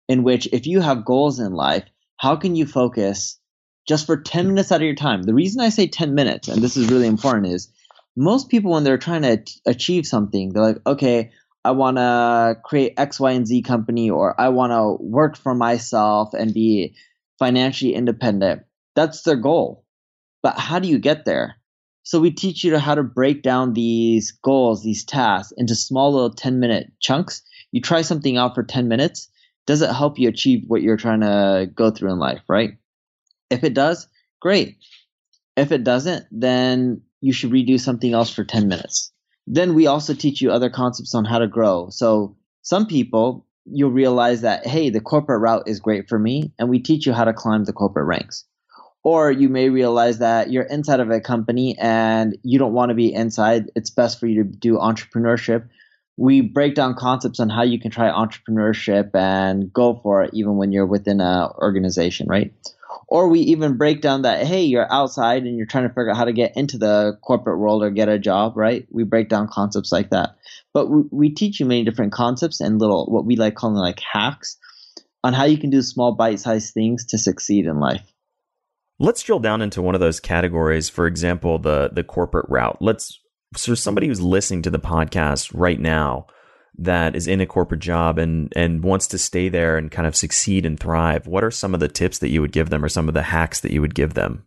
in 0.07 0.21
which 0.21 0.47
if 0.53 0.67
you 0.67 0.79
have 0.79 1.03
goals 1.03 1.39
in 1.39 1.51
life, 1.51 1.85
how 2.17 2.35
can 2.35 2.55
you 2.55 2.67
focus 2.67 3.39
just 3.87 4.05
for 4.05 4.17
10 4.17 4.49
minutes 4.49 4.71
out 4.71 4.81
of 4.81 4.85
your 4.85 4.93
time? 4.93 5.23
The 5.23 5.33
reason 5.33 5.61
I 5.61 5.69
say 5.69 5.87
10 5.87 6.13
minutes, 6.13 6.47
and 6.47 6.61
this 6.61 6.77
is 6.77 6.91
really 6.91 7.07
important, 7.07 7.47
is 7.47 7.71
most 8.15 8.49
people, 8.49 8.73
when 8.73 8.83
they're 8.83 8.99
trying 8.99 9.23
to 9.23 9.43
achieve 9.65 10.05
something, 10.05 10.53
they're 10.53 10.61
like, 10.61 10.85
okay, 10.85 11.31
I 11.63 11.71
want 11.71 11.97
to 11.97 12.57
create 12.63 12.93
X, 12.97 13.19
Y, 13.19 13.31
and 13.31 13.45
Z 13.45 13.61
company, 13.61 14.09
or 14.09 14.39
I 14.39 14.49
want 14.49 14.71
to 14.71 15.03
work 15.03 15.37
for 15.37 15.53
myself 15.53 16.33
and 16.33 16.53
be 16.53 16.95
financially 17.37 17.93
independent. 17.93 18.63
That's 18.95 19.21
their 19.23 19.35
goal. 19.35 19.85
But 20.41 20.57
how 20.57 20.79
do 20.79 20.87
you 20.87 20.97
get 20.97 21.25
there? 21.25 21.55
So 22.03 22.19
we 22.19 22.31
teach 22.31 22.63
you 22.63 22.77
how 22.77 22.95
to 22.95 23.03
break 23.03 23.43
down 23.43 23.73
these 23.73 24.31
goals, 24.31 24.83
these 24.83 25.05
tasks 25.05 25.53
into 25.55 25.75
small 25.75 26.11
little 26.11 26.33
10 26.33 26.59
minute 26.59 26.91
chunks. 26.99 27.43
You 27.71 27.79
try 27.81 28.01
something 28.01 28.37
out 28.37 28.55
for 28.55 28.63
10 28.63 28.87
minutes. 28.87 29.29
Does 29.67 29.83
it 29.83 29.91
help 29.91 30.17
you 30.17 30.27
achieve 30.27 30.63
what 30.67 30.81
you're 30.81 30.97
trying 30.97 31.21
to 31.21 31.69
go 31.73 31.91
through 31.91 32.11
in 32.11 32.17
life, 32.17 32.41
right? 32.47 32.71
If 33.51 33.63
it 33.63 33.75
does, 33.75 34.07
great. 34.39 34.77
If 35.55 35.71
it 35.71 35.83
doesn't, 35.83 36.25
then 36.31 37.03
you 37.21 37.33
should 37.33 37.51
redo 37.51 37.79
something 37.79 38.13
else 38.13 38.31
for 38.31 38.43
10 38.43 38.67
minutes. 38.67 39.11
Then 39.53 39.75
we 39.75 39.85
also 39.85 40.13
teach 40.13 40.41
you 40.41 40.49
other 40.49 40.69
concepts 40.69 41.13
on 41.13 41.25
how 41.25 41.37
to 41.39 41.47
grow. 41.47 41.89
So 41.89 42.37
some 42.61 42.87
people, 42.87 43.45
you'll 43.65 43.91
realize 43.91 44.41
that, 44.41 44.65
hey, 44.65 44.89
the 44.89 45.01
corporate 45.01 45.41
route 45.41 45.67
is 45.67 45.81
great 45.81 46.07
for 46.07 46.17
me, 46.17 46.53
and 46.57 46.69
we 46.69 46.79
teach 46.79 47.05
you 47.05 47.11
how 47.11 47.25
to 47.25 47.33
climb 47.33 47.65
the 47.65 47.73
corporate 47.73 48.07
ranks. 48.07 48.45
Or 49.03 49.29
you 49.29 49.49
may 49.49 49.67
realize 49.67 50.19
that 50.19 50.51
you're 50.51 50.63
inside 50.63 51.01
of 51.01 51.09
a 51.09 51.19
company 51.19 51.75
and 51.77 52.37
you 52.43 52.59
don't 52.59 52.71
want 52.71 52.91
to 52.91 52.95
be 52.95 53.13
inside. 53.13 53.69
It's 53.75 53.89
best 53.89 54.21
for 54.21 54.27
you 54.27 54.41
to 54.41 54.49
do 54.49 54.75
entrepreneurship. 54.75 55.67
We 56.15 56.39
break 56.39 56.75
down 56.75 56.95
concepts 56.95 57.41
on 57.41 57.49
how 57.49 57.63
you 57.63 57.77
can 57.77 57.91
try 57.91 58.09
entrepreneurship 58.09 59.13
and 59.15 59.73
go 59.73 59.99
for 60.01 60.23
it 60.23 60.33
even 60.33 60.55
when 60.55 60.71
you're 60.71 60.85
within 60.85 61.19
an 61.19 61.49
organization, 61.57 62.27
right? 62.29 62.53
Or 63.07 63.27
we 63.27 63.39
even 63.41 63.77
break 63.77 64.01
down 64.01 64.23
that, 64.23 64.45
hey, 64.45 64.63
you're 64.63 64.91
outside 64.91 65.43
and 65.43 65.57
you're 65.57 65.65
trying 65.65 65.87
to 65.87 65.89
figure 65.89 66.11
out 66.11 66.17
how 66.17 66.25
to 66.25 66.33
get 66.33 66.55
into 66.55 66.77
the 66.77 67.17
corporate 67.21 67.59
world 67.59 67.83
or 67.83 67.89
get 67.89 68.09
a 68.09 68.19
job, 68.19 68.57
right? 68.57 68.87
We 68.89 69.03
break 69.03 69.29
down 69.29 69.47
concepts 69.49 69.91
like 69.91 70.09
that. 70.09 70.37
But 70.73 70.89
we, 70.89 71.03
we 71.11 71.29
teach 71.29 71.59
you 71.59 71.65
many 71.65 71.83
different 71.83 72.13
concepts 72.13 72.59
and 72.59 72.79
little, 72.79 73.05
what 73.07 73.25
we 73.25 73.35
like 73.35 73.55
calling 73.55 73.75
like 73.75 73.99
hacks 73.99 74.57
on 75.23 75.33
how 75.33 75.45
you 75.45 75.57
can 75.57 75.69
do 75.69 75.81
small 75.81 76.13
bite 76.13 76.39
sized 76.39 76.73
things 76.73 77.05
to 77.07 77.17
succeed 77.17 77.65
in 77.65 77.79
life. 77.79 78.11
Let's 78.99 79.23
drill 79.23 79.39
down 79.39 79.61
into 79.61 79.81
one 79.81 79.95
of 79.95 80.01
those 80.01 80.19
categories. 80.19 80.89
For 80.89 81.07
example, 81.07 81.57
the 81.57 81.89
the 81.91 82.03
corporate 82.03 82.45
route. 82.49 82.77
Let's 82.81 83.19
so 83.55 83.73
somebody 83.73 84.07
who's 84.07 84.21
listening 84.21 84.61
to 84.63 84.69
the 84.69 84.79
podcast 84.79 85.51
right 85.53 85.79
now 85.79 86.27
that 86.77 87.15
is 87.15 87.27
in 87.27 87.41
a 87.41 87.45
corporate 87.45 87.81
job 87.81 88.17
and 88.17 88.51
and 88.55 88.83
wants 88.83 89.07
to 89.07 89.17
stay 89.17 89.49
there 89.49 89.77
and 89.77 89.91
kind 89.91 90.07
of 90.07 90.15
succeed 90.15 90.65
and 90.65 90.79
thrive. 90.79 91.27
What 91.27 91.43
are 91.43 91.51
some 91.51 91.73
of 91.73 91.79
the 91.79 91.87
tips 91.87 92.19
that 92.19 92.29
you 92.29 92.41
would 92.41 92.51
give 92.51 92.69
them 92.69 92.83
or 92.83 92.89
some 92.89 93.07
of 93.07 93.13
the 93.13 93.23
hacks 93.23 93.59
that 93.61 93.71
you 93.71 93.81
would 93.81 93.95
give 93.95 94.13
them? 94.13 94.45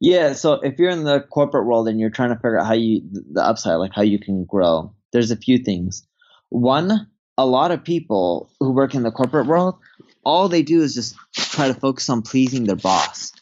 Yeah, 0.00 0.34
so 0.34 0.54
if 0.54 0.78
you're 0.78 0.90
in 0.90 1.04
the 1.04 1.20
corporate 1.20 1.66
world 1.66 1.88
and 1.88 1.98
you're 1.98 2.10
trying 2.10 2.28
to 2.28 2.36
figure 2.36 2.58
out 2.58 2.66
how 2.66 2.74
you 2.74 3.02
the 3.32 3.42
upside, 3.42 3.78
like 3.78 3.94
how 3.94 4.02
you 4.02 4.18
can 4.18 4.44
grow, 4.44 4.94
there's 5.12 5.30
a 5.30 5.36
few 5.36 5.58
things. 5.58 6.06
One, 6.50 7.08
a 7.38 7.46
lot 7.46 7.70
of 7.70 7.82
people 7.82 8.50
who 8.60 8.72
work 8.72 8.94
in 8.94 9.02
the 9.02 9.10
corporate 9.10 9.46
world, 9.46 9.76
all 10.24 10.48
they 10.48 10.62
do 10.62 10.82
is 10.82 10.94
just 10.94 11.16
try 11.34 11.68
to 11.68 11.74
focus 11.74 12.10
on 12.10 12.22
pleasing 12.22 12.64
their 12.64 12.76
boss. 12.76 13.32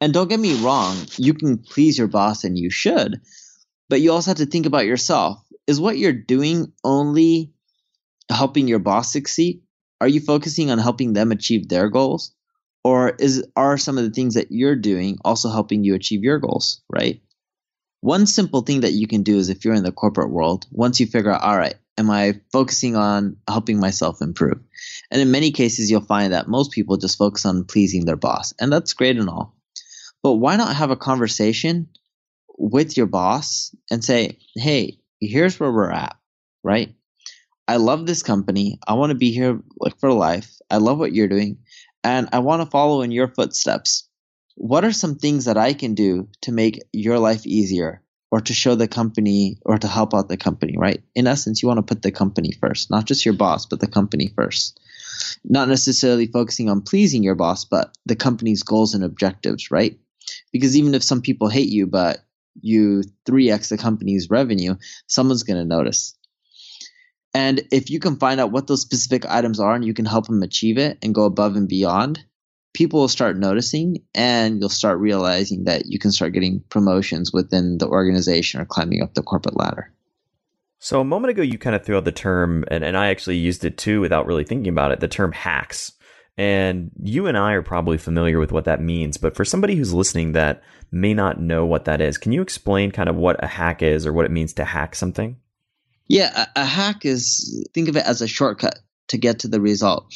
And 0.00 0.12
don't 0.12 0.28
get 0.28 0.40
me 0.40 0.60
wrong, 0.62 0.96
you 1.16 1.34
can 1.34 1.58
please 1.58 1.98
your 1.98 2.08
boss 2.08 2.44
and 2.44 2.58
you 2.58 2.70
should, 2.70 3.20
but 3.88 4.00
you 4.00 4.12
also 4.12 4.30
have 4.30 4.38
to 4.38 4.46
think 4.46 4.66
about 4.66 4.86
yourself. 4.86 5.40
Is 5.66 5.80
what 5.80 5.96
you're 5.96 6.12
doing 6.12 6.72
only 6.84 7.53
helping 8.30 8.68
your 8.68 8.78
boss 8.78 9.12
succeed? 9.12 9.62
Are 10.00 10.08
you 10.08 10.20
focusing 10.20 10.70
on 10.70 10.78
helping 10.78 11.12
them 11.12 11.32
achieve 11.32 11.68
their 11.68 11.88
goals? 11.88 12.34
Or 12.82 13.10
is 13.10 13.46
are 13.56 13.78
some 13.78 13.96
of 13.96 14.04
the 14.04 14.10
things 14.10 14.34
that 14.34 14.48
you're 14.50 14.76
doing 14.76 15.18
also 15.24 15.48
helping 15.48 15.84
you 15.84 15.94
achieve 15.94 16.22
your 16.22 16.38
goals, 16.38 16.82
right? 16.90 17.22
One 18.00 18.26
simple 18.26 18.60
thing 18.60 18.82
that 18.82 18.92
you 18.92 19.06
can 19.06 19.22
do 19.22 19.38
is 19.38 19.48
if 19.48 19.64
you're 19.64 19.72
in 19.72 19.82
the 19.82 19.92
corporate 19.92 20.30
world, 20.30 20.66
once 20.70 21.00
you 21.00 21.06
figure 21.06 21.32
out, 21.32 21.40
all 21.40 21.56
right, 21.56 21.76
am 21.96 22.10
I 22.10 22.40
focusing 22.52 22.96
on 22.96 23.38
helping 23.48 23.80
myself 23.80 24.20
improve? 24.20 24.60
And 25.10 25.22
in 25.22 25.30
many 25.30 25.52
cases, 25.52 25.90
you'll 25.90 26.02
find 26.02 26.34
that 26.34 26.48
most 26.48 26.72
people 26.72 26.98
just 26.98 27.16
focus 27.16 27.46
on 27.46 27.64
pleasing 27.64 28.04
their 28.04 28.16
boss. 28.16 28.52
And 28.60 28.70
that's 28.70 28.92
great 28.92 29.16
and 29.16 29.30
all. 29.30 29.56
But 30.22 30.34
why 30.34 30.56
not 30.56 30.76
have 30.76 30.90
a 30.90 30.96
conversation 30.96 31.88
with 32.58 32.96
your 32.96 33.06
boss 33.06 33.74
and 33.90 34.04
say, 34.04 34.38
hey, 34.54 34.98
here's 35.20 35.58
where 35.58 35.72
we're 35.72 35.90
at, 35.90 36.16
right? 36.62 36.94
I 37.66 37.76
love 37.76 38.06
this 38.06 38.22
company. 38.22 38.78
I 38.86 38.94
want 38.94 39.10
to 39.10 39.18
be 39.18 39.32
here 39.32 39.60
like 39.78 39.98
for 39.98 40.12
life. 40.12 40.58
I 40.70 40.76
love 40.78 40.98
what 40.98 41.12
you're 41.12 41.28
doing 41.28 41.58
and 42.02 42.28
I 42.32 42.40
want 42.40 42.62
to 42.62 42.70
follow 42.70 43.02
in 43.02 43.10
your 43.10 43.28
footsteps. 43.28 44.08
What 44.56 44.84
are 44.84 44.92
some 44.92 45.16
things 45.16 45.46
that 45.46 45.56
I 45.56 45.72
can 45.72 45.94
do 45.94 46.28
to 46.42 46.52
make 46.52 46.82
your 46.92 47.18
life 47.18 47.46
easier 47.46 48.02
or 48.30 48.40
to 48.40 48.52
show 48.52 48.74
the 48.74 48.88
company 48.88 49.58
or 49.62 49.78
to 49.78 49.88
help 49.88 50.14
out 50.14 50.28
the 50.28 50.36
company, 50.36 50.76
right? 50.76 51.02
In 51.14 51.26
essence, 51.26 51.62
you 51.62 51.68
want 51.68 51.78
to 51.78 51.94
put 51.94 52.02
the 52.02 52.12
company 52.12 52.52
first, 52.52 52.90
not 52.90 53.06
just 53.06 53.24
your 53.24 53.34
boss, 53.34 53.66
but 53.66 53.80
the 53.80 53.86
company 53.86 54.32
first. 54.36 54.78
Not 55.44 55.68
necessarily 55.68 56.26
focusing 56.26 56.68
on 56.68 56.82
pleasing 56.82 57.22
your 57.22 57.34
boss, 57.34 57.64
but 57.64 57.96
the 58.06 58.16
company's 58.16 58.62
goals 58.62 58.94
and 58.94 59.04
objectives, 59.04 59.70
right? 59.70 59.98
because 60.52 60.76
even 60.76 60.94
if 60.94 61.02
some 61.02 61.22
people 61.22 61.48
hate 61.48 61.68
you, 61.68 61.86
but 61.86 62.24
you 62.60 63.02
3x 63.26 63.68
the 63.68 63.78
company's 63.78 64.30
revenue, 64.30 64.76
someone's 65.06 65.42
going 65.42 65.58
to 65.58 65.64
notice. 65.64 66.14
And 67.34 67.62
if 67.72 67.90
you 67.90 67.98
can 67.98 68.16
find 68.16 68.40
out 68.40 68.52
what 68.52 68.68
those 68.68 68.80
specific 68.80 69.26
items 69.26 69.58
are 69.58 69.74
and 69.74 69.84
you 69.84 69.92
can 69.92 70.04
help 70.04 70.26
them 70.28 70.42
achieve 70.42 70.78
it 70.78 70.98
and 71.02 71.14
go 71.14 71.24
above 71.24 71.56
and 71.56 71.68
beyond, 71.68 72.24
people 72.74 73.00
will 73.00 73.08
start 73.08 73.36
noticing 73.36 74.04
and 74.14 74.60
you'll 74.60 74.68
start 74.68 75.00
realizing 75.00 75.64
that 75.64 75.86
you 75.86 75.98
can 75.98 76.12
start 76.12 76.32
getting 76.32 76.60
promotions 76.68 77.32
within 77.32 77.78
the 77.78 77.88
organization 77.88 78.60
or 78.60 78.64
climbing 78.64 79.02
up 79.02 79.14
the 79.14 79.22
corporate 79.22 79.56
ladder. 79.56 79.92
So 80.78 81.00
a 81.00 81.04
moment 81.04 81.30
ago, 81.30 81.42
you 81.42 81.58
kind 81.58 81.74
of 81.74 81.84
threw 81.84 81.96
out 81.96 82.04
the 82.04 82.12
term, 82.12 82.64
and, 82.68 82.84
and 82.84 82.96
I 82.96 83.08
actually 83.08 83.38
used 83.38 83.64
it 83.64 83.78
too 83.78 84.00
without 84.00 84.26
really 84.26 84.44
thinking 84.44 84.70
about 84.70 84.92
it, 84.92 85.00
the 85.00 85.08
term 85.08 85.32
hacks. 85.32 85.92
And 86.36 86.90
you 87.00 87.26
and 87.26 87.38
I 87.38 87.52
are 87.52 87.62
probably 87.62 87.96
familiar 87.96 88.38
with 88.38 88.52
what 88.52 88.64
that 88.66 88.82
means, 88.82 89.16
but 89.16 89.34
for 89.34 89.44
somebody 89.44 89.76
who's 89.76 89.94
listening 89.94 90.32
that 90.32 90.62
may 90.92 91.14
not 91.14 91.40
know 91.40 91.64
what 91.64 91.86
that 91.86 92.00
is, 92.00 92.18
can 92.18 92.32
you 92.32 92.42
explain 92.42 92.90
kind 92.90 93.08
of 93.08 93.16
what 93.16 93.42
a 93.42 93.46
hack 93.46 93.82
is 93.82 94.04
or 94.04 94.12
what 94.12 94.26
it 94.26 94.30
means 94.30 94.52
to 94.54 94.64
hack 94.64 94.94
something? 94.94 95.36
Yeah, 96.08 96.46
a, 96.56 96.60
a 96.60 96.64
hack 96.64 97.04
is 97.04 97.66
think 97.72 97.88
of 97.88 97.96
it 97.96 98.04
as 98.06 98.22
a 98.22 98.28
shortcut 98.28 98.78
to 99.08 99.18
get 99.18 99.40
to 99.40 99.48
the 99.48 99.60
result. 99.60 100.12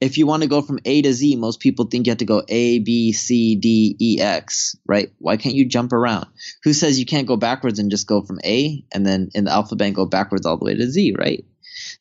If 0.00 0.16
you 0.16 0.26
want 0.26 0.42
to 0.42 0.48
go 0.48 0.62
from 0.62 0.78
A 0.84 1.02
to 1.02 1.12
Z, 1.12 1.36
most 1.36 1.60
people 1.60 1.84
think 1.86 2.06
you 2.06 2.10
have 2.10 2.18
to 2.18 2.24
go 2.24 2.42
A, 2.48 2.78
B, 2.78 3.12
C, 3.12 3.56
D, 3.56 3.96
E, 4.00 4.18
X, 4.20 4.76
right? 4.86 5.10
Why 5.18 5.36
can't 5.36 5.54
you 5.54 5.66
jump 5.66 5.92
around? 5.92 6.26
Who 6.64 6.72
says 6.72 6.98
you 6.98 7.04
can't 7.04 7.28
go 7.28 7.36
backwards 7.36 7.78
and 7.78 7.90
just 7.90 8.06
go 8.06 8.22
from 8.22 8.40
A 8.44 8.84
and 8.92 9.06
then 9.06 9.30
in 9.34 9.44
the 9.44 9.50
alphabet 9.50 9.92
go 9.92 10.06
backwards 10.06 10.46
all 10.46 10.56
the 10.56 10.64
way 10.64 10.74
to 10.74 10.90
Z, 10.90 11.14
right? 11.18 11.44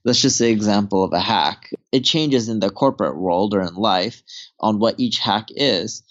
That's 0.03 0.21
just 0.21 0.39
an 0.41 0.47
example 0.47 1.03
of 1.03 1.13
a 1.13 1.19
hack. 1.19 1.71
It 1.91 2.01
changes 2.01 2.49
in 2.49 2.59
the 2.59 2.69
corporate 2.69 3.17
world 3.17 3.53
or 3.53 3.61
in 3.61 3.75
life 3.75 4.23
on 4.59 4.79
what 4.79 4.99
each 4.99 5.19
hack 5.19 5.47
is. 5.49 6.03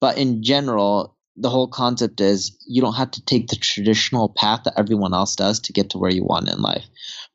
But 0.00 0.18
in 0.18 0.42
general, 0.42 1.15
the 1.36 1.50
whole 1.50 1.68
concept 1.68 2.20
is 2.20 2.56
you 2.66 2.80
don't 2.80 2.94
have 2.94 3.10
to 3.12 3.24
take 3.24 3.48
the 3.48 3.56
traditional 3.56 4.28
path 4.28 4.62
that 4.64 4.78
everyone 4.78 5.14
else 5.14 5.36
does 5.36 5.60
to 5.60 5.72
get 5.72 5.90
to 5.90 5.98
where 5.98 6.10
you 6.10 6.24
want 6.24 6.48
in 6.48 6.60
life. 6.60 6.84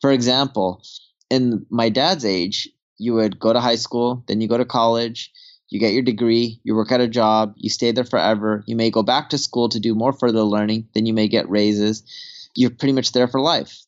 For 0.01 0.11
example, 0.11 0.83
in 1.29 1.65
my 1.69 1.89
dad's 1.89 2.25
age, 2.25 2.69
you 2.97 3.13
would 3.15 3.39
go 3.39 3.53
to 3.53 3.59
high 3.59 3.75
school, 3.75 4.23
then 4.27 4.41
you 4.41 4.47
go 4.47 4.57
to 4.57 4.65
college, 4.65 5.31
you 5.69 5.79
get 5.79 5.93
your 5.93 6.03
degree, 6.03 6.59
you 6.63 6.75
work 6.75 6.91
at 6.91 7.01
a 7.01 7.07
job, 7.07 7.53
you 7.57 7.69
stay 7.69 7.91
there 7.91 8.03
forever. 8.03 8.63
You 8.67 8.75
may 8.75 8.91
go 8.91 9.03
back 9.03 9.29
to 9.29 9.37
school 9.37 9.69
to 9.69 9.79
do 9.79 9.95
more 9.95 10.13
further 10.13 10.41
learning, 10.41 10.89
then 10.93 11.05
you 11.05 11.13
may 11.13 11.27
get 11.27 11.49
raises. 11.49 12.03
You're 12.55 12.71
pretty 12.71 12.93
much 12.93 13.13
there 13.13 13.27
for 13.27 13.39
life 13.39 13.85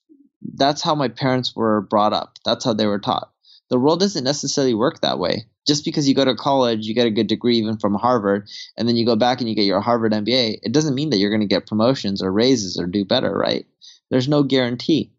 that's 0.55 0.82
how 0.82 0.96
my 0.96 1.08
parents 1.08 1.55
were 1.55 1.82
brought 1.82 2.13
up. 2.13 2.38
That's 2.46 2.65
how 2.65 2.74
they 2.74 2.86
were 2.86 3.00
taught. 3.00 3.32
The 3.73 3.79
world 3.79 4.01
doesn't 4.01 4.23
necessarily 4.23 4.75
work 4.75 5.01
that 5.01 5.17
way. 5.17 5.47
Just 5.65 5.83
because 5.83 6.07
you 6.07 6.13
go 6.13 6.23
to 6.23 6.35
college, 6.35 6.85
you 6.85 6.93
get 6.93 7.07
a 7.07 7.09
good 7.09 7.25
degree 7.25 7.57
even 7.57 7.79
from 7.79 7.95
Harvard, 7.95 8.47
and 8.77 8.87
then 8.87 8.95
you 8.95 9.03
go 9.03 9.15
back 9.15 9.39
and 9.39 9.49
you 9.49 9.55
get 9.55 9.65
your 9.65 9.81
Harvard 9.81 10.11
MBA, 10.11 10.59
it 10.61 10.71
doesn't 10.71 10.93
mean 10.93 11.09
that 11.09 11.17
you're 11.17 11.31
going 11.31 11.41
to 11.41 11.47
get 11.47 11.65
promotions 11.65 12.21
or 12.21 12.31
raises 12.31 12.79
or 12.79 12.85
do 12.85 13.03
better, 13.03 13.35
right? 13.35 13.65
There's 14.11 14.27
no 14.27 14.43
guarantee. 14.43 15.11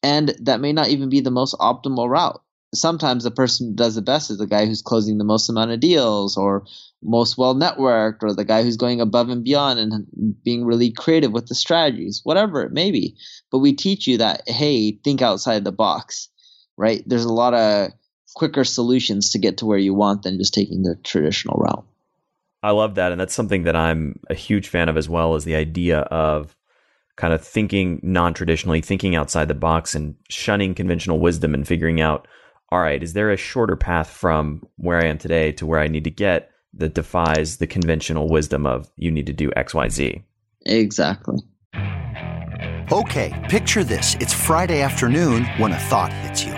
And 0.00 0.32
that 0.38 0.60
may 0.60 0.72
not 0.72 0.90
even 0.90 1.08
be 1.08 1.18
the 1.18 1.32
most 1.32 1.56
optimal 1.58 2.08
route. 2.08 2.40
Sometimes 2.72 3.24
the 3.24 3.32
person 3.32 3.70
who 3.70 3.74
does 3.74 3.96
the 3.96 4.00
best 4.00 4.30
is 4.30 4.38
the 4.38 4.46
guy 4.46 4.64
who's 4.64 4.80
closing 4.80 5.18
the 5.18 5.24
most 5.24 5.48
amount 5.48 5.72
of 5.72 5.80
deals 5.80 6.36
or 6.36 6.66
most 7.02 7.36
well 7.36 7.56
networked 7.56 8.22
or 8.22 8.32
the 8.32 8.44
guy 8.44 8.62
who's 8.62 8.76
going 8.76 9.00
above 9.00 9.28
and 9.28 9.42
beyond 9.42 9.80
and 9.80 10.06
being 10.44 10.64
really 10.64 10.92
creative 10.92 11.32
with 11.32 11.48
the 11.48 11.56
strategies, 11.56 12.20
whatever 12.22 12.62
it 12.62 12.70
may 12.70 12.92
be. 12.92 13.16
But 13.50 13.58
we 13.58 13.72
teach 13.72 14.06
you 14.06 14.18
that, 14.18 14.42
hey, 14.46 15.00
think 15.02 15.20
outside 15.20 15.64
the 15.64 15.72
box, 15.72 16.28
right? 16.78 17.02
There's 17.06 17.24
a 17.24 17.32
lot 17.32 17.52
of 17.52 17.90
quicker 18.34 18.64
solutions 18.64 19.30
to 19.30 19.38
get 19.38 19.58
to 19.58 19.66
where 19.66 19.78
you 19.78 19.92
want 19.92 20.22
than 20.22 20.38
just 20.38 20.54
taking 20.54 20.82
the 20.82 20.96
traditional 21.02 21.58
route. 21.58 21.84
I 22.62 22.70
love 22.70 22.94
that. 22.94 23.12
And 23.12 23.20
that's 23.20 23.34
something 23.34 23.64
that 23.64 23.76
I'm 23.76 24.18
a 24.30 24.34
huge 24.34 24.68
fan 24.68 24.88
of 24.88 24.96
as 24.96 25.08
well 25.08 25.34
is 25.34 25.44
the 25.44 25.56
idea 25.56 26.00
of 26.00 26.56
kind 27.16 27.32
of 27.34 27.44
thinking 27.44 28.00
non 28.02 28.32
traditionally, 28.32 28.80
thinking 28.80 29.16
outside 29.16 29.48
the 29.48 29.54
box 29.54 29.94
and 29.94 30.14
shunning 30.28 30.74
conventional 30.74 31.18
wisdom 31.18 31.52
and 31.52 31.66
figuring 31.66 32.00
out, 32.00 32.26
all 32.70 32.80
right, 32.80 33.02
is 33.02 33.12
there 33.12 33.30
a 33.30 33.36
shorter 33.36 33.76
path 33.76 34.10
from 34.10 34.66
where 34.76 34.98
I 34.98 35.06
am 35.06 35.18
today 35.18 35.52
to 35.52 35.66
where 35.66 35.80
I 35.80 35.88
need 35.88 36.04
to 36.04 36.10
get 36.10 36.50
that 36.74 36.94
defies 36.94 37.56
the 37.56 37.66
conventional 37.66 38.28
wisdom 38.28 38.66
of 38.66 38.90
you 38.96 39.10
need 39.10 39.26
to 39.26 39.32
do 39.32 39.50
XYZ? 39.50 40.22
Exactly. 40.66 41.38
Okay, 42.90 43.46
picture 43.50 43.84
this. 43.84 44.16
It's 44.20 44.32
Friday 44.32 44.80
afternoon 44.80 45.44
when 45.58 45.72
a 45.72 45.78
thought 45.78 46.12
hits 46.12 46.44
you. 46.44 46.57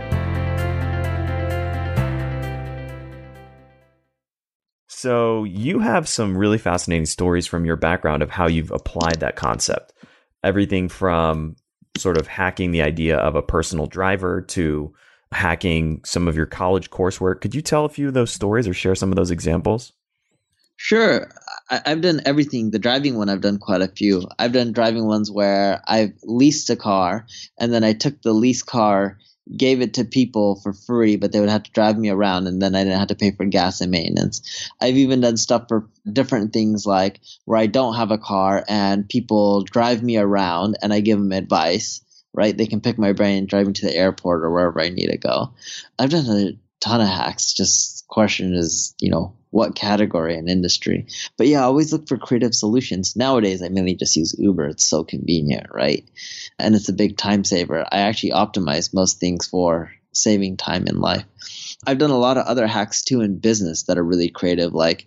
So, 5.01 5.45
you 5.45 5.79
have 5.79 6.07
some 6.07 6.37
really 6.37 6.59
fascinating 6.59 7.07
stories 7.07 7.47
from 7.47 7.65
your 7.65 7.75
background 7.75 8.21
of 8.21 8.29
how 8.29 8.45
you've 8.45 8.69
applied 8.69 9.21
that 9.21 9.35
concept. 9.35 9.93
Everything 10.43 10.89
from 10.89 11.55
sort 11.97 12.19
of 12.19 12.27
hacking 12.27 12.69
the 12.69 12.83
idea 12.83 13.17
of 13.17 13.33
a 13.33 13.41
personal 13.41 13.87
driver 13.87 14.43
to 14.49 14.93
hacking 15.31 16.01
some 16.05 16.27
of 16.27 16.35
your 16.35 16.45
college 16.45 16.91
coursework. 16.91 17.41
Could 17.41 17.55
you 17.55 17.63
tell 17.63 17.83
a 17.83 17.89
few 17.89 18.09
of 18.09 18.13
those 18.13 18.31
stories 18.31 18.67
or 18.67 18.75
share 18.75 18.93
some 18.93 19.09
of 19.09 19.15
those 19.15 19.31
examples? 19.31 19.91
Sure. 20.77 21.31
I, 21.71 21.81
have 21.83 22.01
done 22.01 22.21
everything. 22.27 22.69
The 22.69 22.77
driving 22.77 23.17
one, 23.17 23.27
I've 23.27 23.41
done 23.41 23.57
quite 23.57 23.81
a 23.81 23.87
few. 23.87 24.27
I've 24.37 24.53
done 24.53 24.71
driving 24.71 25.07
ones 25.07 25.31
where 25.31 25.81
I've 25.87 26.13
leased 26.21 26.69
a 26.69 26.75
car 26.75 27.25
and 27.57 27.73
then 27.73 27.83
I 27.83 27.93
took 27.93 28.21
the 28.21 28.33
lease 28.33 28.61
car 28.61 29.17
gave 29.55 29.81
it 29.81 29.95
to 29.95 30.05
people 30.05 30.55
for 30.55 30.73
free, 30.73 31.15
but 31.15 31.31
they 31.31 31.39
would 31.39 31.49
have 31.49 31.63
to 31.63 31.71
drive 31.71 31.97
me 31.97 32.09
around 32.09 32.47
and 32.47 32.61
then 32.61 32.75
I 32.75 32.83
didn't 32.83 32.99
have 32.99 33.09
to 33.09 33.15
pay 33.15 33.31
for 33.31 33.45
gas 33.45 33.81
and 33.81 33.91
maintenance. 33.91 34.71
I've 34.79 34.97
even 34.97 35.21
done 35.21 35.37
stuff 35.37 35.65
for 35.67 35.89
different 36.11 36.53
things 36.53 36.85
like 36.85 37.19
where 37.45 37.59
I 37.59 37.65
don't 37.65 37.95
have 37.95 38.11
a 38.11 38.17
car 38.17 38.63
and 38.67 39.09
people 39.09 39.63
drive 39.63 40.03
me 40.03 40.17
around 40.17 40.77
and 40.81 40.93
I 40.93 40.99
give 40.99 41.17
them 41.17 41.31
advice, 41.31 42.01
right? 42.33 42.55
They 42.55 42.67
can 42.67 42.81
pick 42.81 42.97
my 42.97 43.13
brain 43.13 43.39
and 43.39 43.47
drive 43.47 43.67
me 43.67 43.73
to 43.73 43.87
the 43.87 43.95
airport 43.95 44.43
or 44.43 44.51
wherever 44.51 44.79
I 44.79 44.89
need 44.89 45.07
to 45.07 45.17
go. 45.17 45.53
I've 45.97 46.11
done 46.11 46.25
a 46.25 46.57
ton 46.79 47.01
of 47.01 47.07
hacks. 47.07 47.53
Just 47.53 48.07
question 48.07 48.53
is, 48.53 48.95
you 48.99 49.09
know, 49.09 49.35
what 49.51 49.75
category 49.75 50.37
and 50.37 50.49
industry. 50.49 51.05
But 51.37 51.47
yeah, 51.47 51.59
I 51.59 51.63
always 51.63 51.93
look 51.93 52.07
for 52.07 52.17
creative 52.17 52.55
solutions. 52.55 53.15
Nowadays, 53.15 53.61
I 53.61 53.69
mainly 53.69 53.95
just 53.95 54.15
use 54.15 54.35
Uber. 54.37 54.67
It's 54.67 54.89
so 54.89 55.03
convenient, 55.03 55.67
right? 55.71 56.09
And 56.57 56.73
it's 56.73 56.89
a 56.89 56.93
big 56.93 57.17
time 57.17 57.43
saver. 57.43 57.85
I 57.91 57.99
actually 57.99 58.31
optimize 58.31 58.93
most 58.93 59.19
things 59.19 59.47
for 59.47 59.91
saving 60.13 60.57
time 60.57 60.87
in 60.87 60.99
life. 60.99 61.25
I've 61.85 61.97
done 61.97 62.11
a 62.11 62.17
lot 62.17 62.37
of 62.37 62.45
other 62.45 62.67
hacks 62.67 63.03
too 63.03 63.21
in 63.21 63.39
business 63.39 63.83
that 63.83 63.97
are 63.97 64.03
really 64.03 64.29
creative. 64.29 64.73
Like 64.73 65.05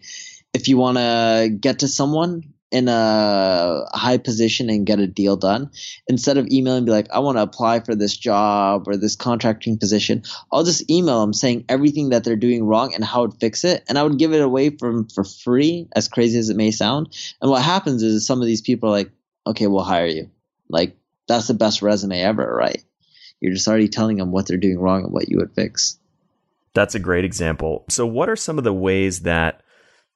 if 0.52 0.68
you 0.68 0.76
want 0.76 0.98
to 0.98 1.48
get 1.58 1.80
to 1.80 1.88
someone 1.88 2.53
in 2.74 2.88
a 2.88 3.84
high 3.94 4.18
position 4.18 4.68
and 4.68 4.86
get 4.86 4.98
a 4.98 5.06
deal 5.06 5.36
done 5.36 5.70
instead 6.08 6.36
of 6.36 6.46
emailing 6.50 6.84
be 6.84 6.90
like 6.90 7.10
i 7.12 7.18
want 7.18 7.38
to 7.38 7.42
apply 7.42 7.80
for 7.80 7.94
this 7.94 8.16
job 8.16 8.88
or 8.88 8.96
this 8.96 9.16
contracting 9.16 9.78
position 9.78 10.22
i'll 10.52 10.64
just 10.64 10.90
email 10.90 11.20
them 11.20 11.32
saying 11.32 11.64
everything 11.68 12.10
that 12.10 12.24
they're 12.24 12.36
doing 12.36 12.64
wrong 12.64 12.94
and 12.94 13.04
how 13.04 13.26
to 13.26 13.36
fix 13.38 13.64
it 13.64 13.82
and 13.88 13.96
i 13.96 14.02
would 14.02 14.18
give 14.18 14.32
it 14.32 14.42
away 14.42 14.70
from 14.70 15.08
for 15.08 15.24
free 15.24 15.88
as 15.94 16.08
crazy 16.08 16.38
as 16.38 16.50
it 16.50 16.56
may 16.56 16.70
sound. 16.70 17.16
And 17.40 17.50
what 17.50 17.62
happens 17.62 18.02
is 18.02 18.26
some 18.26 18.40
of 18.40 18.46
these 18.46 18.60
people 18.60 18.88
are 18.88 18.92
like 18.92 19.10
okay 19.46 19.66
we'll 19.66 19.84
hire 19.84 20.06
you. 20.06 20.30
Like 20.68 20.96
that's 21.26 21.48
the 21.48 21.54
best 21.54 21.82
resume 21.82 22.20
ever 22.20 22.44
right? 22.54 22.82
You're 23.40 23.52
just 23.52 23.68
already 23.68 23.88
telling 23.88 24.16
them 24.16 24.32
what 24.32 24.46
they're 24.46 24.56
doing 24.56 24.78
wrong 24.78 25.04
and 25.04 25.12
what 25.12 25.28
you 25.28 25.38
would 25.38 25.54
fix. 25.54 25.98
That's 26.72 26.94
a 26.94 26.98
great 26.98 27.24
example. 27.24 27.84
So 27.88 28.06
what 28.06 28.28
are 28.28 28.36
some 28.36 28.58
of 28.58 28.64
the 28.64 28.72
ways 28.72 29.20
that 29.20 29.62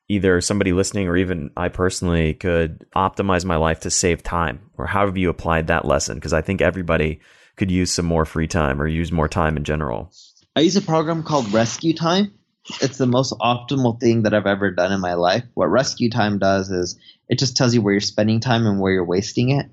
either 0.09 0.41
somebody 0.41 0.73
listening 0.73 1.07
or 1.07 1.17
even 1.17 1.51
I 1.57 1.69
personally 1.69 2.35
could 2.35 2.87
optimize 2.97 3.45
my 3.45 3.57
life 3.57 3.81
to 3.81 3.91
save 3.91 4.23
time? 4.23 4.71
Or 4.77 4.87
how 4.87 5.07
have 5.07 5.19
you 5.19 5.29
applied 5.29 5.67
that 5.67 5.85
lesson? 5.85 6.17
Because 6.17 6.33
I 6.33 6.43
think 6.43 6.61
everybody 6.61 7.21
could 7.57 7.71
use 7.71 7.93
some 7.93 8.07
more 8.07 8.25
free 8.25 8.47
time 8.47 8.81
or 8.81 8.87
use 8.87 9.13
more 9.13 9.29
time 9.29 9.57
in 9.57 9.65
general. 9.65 10.13
I 10.57 10.61
use 10.61 10.77
a 10.77 10.83
program 10.83 11.23
called 11.23 11.53
Rescue 11.53 11.95
Time. 11.95 12.33
It's 12.81 12.99
the 12.99 13.07
most 13.07 13.33
optimal 13.41 14.01
thing 14.01 14.23
that 14.23 14.35
I've 14.35 14.47
ever 14.47 14.71
done 14.71 14.93
in 14.93 15.01
my 15.01 15.15
life. 15.15 15.45
What 15.55 15.71
Rescue 15.71 16.11
Time 16.11 16.39
does 16.39 16.71
is 16.71 16.99
it 17.29 17.39
just 17.39 17.57
tells 17.57 17.75
you 17.75 17.83
where 17.83 17.93
you're 17.93 18.01
spending 18.01 18.41
time 18.41 18.67
and 18.67 18.81
where 18.81 18.93
you're 18.93 19.05
wasting 19.05 19.51
it. 19.51 19.67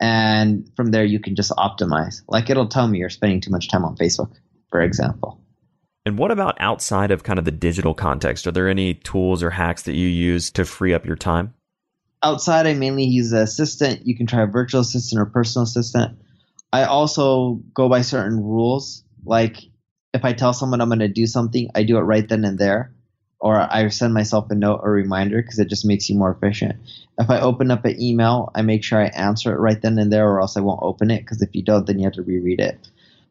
And 0.00 0.70
from 0.76 0.90
there, 0.90 1.04
you 1.04 1.20
can 1.20 1.34
just 1.34 1.50
optimize. 1.52 2.22
Like 2.28 2.50
it'll 2.50 2.68
tell 2.68 2.86
me 2.86 2.98
you're 2.98 3.10
spending 3.10 3.40
too 3.40 3.50
much 3.50 3.68
time 3.68 3.84
on 3.84 3.96
Facebook, 3.96 4.32
for 4.70 4.80
example. 4.80 5.40
And 6.08 6.16
what 6.16 6.30
about 6.30 6.56
outside 6.58 7.10
of 7.10 7.22
kind 7.22 7.38
of 7.38 7.44
the 7.44 7.50
digital 7.50 7.92
context? 7.92 8.46
Are 8.46 8.50
there 8.50 8.66
any 8.66 8.94
tools 8.94 9.42
or 9.42 9.50
hacks 9.50 9.82
that 9.82 9.94
you 9.94 10.08
use 10.08 10.50
to 10.52 10.64
free 10.64 10.94
up 10.94 11.04
your 11.04 11.16
time? 11.16 11.52
Outside, 12.22 12.66
I 12.66 12.72
mainly 12.72 13.04
use 13.04 13.30
an 13.32 13.42
assistant. 13.42 14.06
You 14.06 14.16
can 14.16 14.26
try 14.26 14.40
a 14.40 14.46
virtual 14.46 14.80
assistant 14.80 15.20
or 15.20 15.26
personal 15.26 15.64
assistant. 15.64 16.18
I 16.72 16.84
also 16.84 17.60
go 17.74 17.90
by 17.90 18.00
certain 18.00 18.42
rules. 18.42 19.04
Like 19.26 19.58
if 20.14 20.24
I 20.24 20.32
tell 20.32 20.54
someone 20.54 20.80
I'm 20.80 20.88
going 20.88 21.00
to 21.00 21.08
do 21.08 21.26
something, 21.26 21.68
I 21.74 21.82
do 21.82 21.98
it 21.98 22.02
right 22.02 22.26
then 22.26 22.46
and 22.46 22.58
there. 22.58 22.90
Or 23.38 23.56
I 23.60 23.86
send 23.88 24.14
myself 24.14 24.50
a 24.50 24.54
note 24.54 24.80
or 24.82 24.90
reminder 24.90 25.42
because 25.42 25.58
it 25.58 25.68
just 25.68 25.84
makes 25.84 26.08
you 26.08 26.16
more 26.16 26.30
efficient. 26.30 26.76
If 27.18 27.28
I 27.28 27.38
open 27.40 27.70
up 27.70 27.84
an 27.84 28.00
email, 28.00 28.50
I 28.54 28.62
make 28.62 28.82
sure 28.82 28.98
I 28.98 29.08
answer 29.08 29.52
it 29.52 29.60
right 29.60 29.80
then 29.82 29.98
and 29.98 30.10
there, 30.10 30.26
or 30.26 30.40
else 30.40 30.56
I 30.56 30.60
won't 30.60 30.82
open 30.82 31.10
it 31.10 31.20
because 31.20 31.42
if 31.42 31.50
you 31.52 31.62
don't, 31.62 31.86
then 31.86 31.98
you 31.98 32.06
have 32.06 32.14
to 32.14 32.22
reread 32.22 32.60
it 32.60 32.88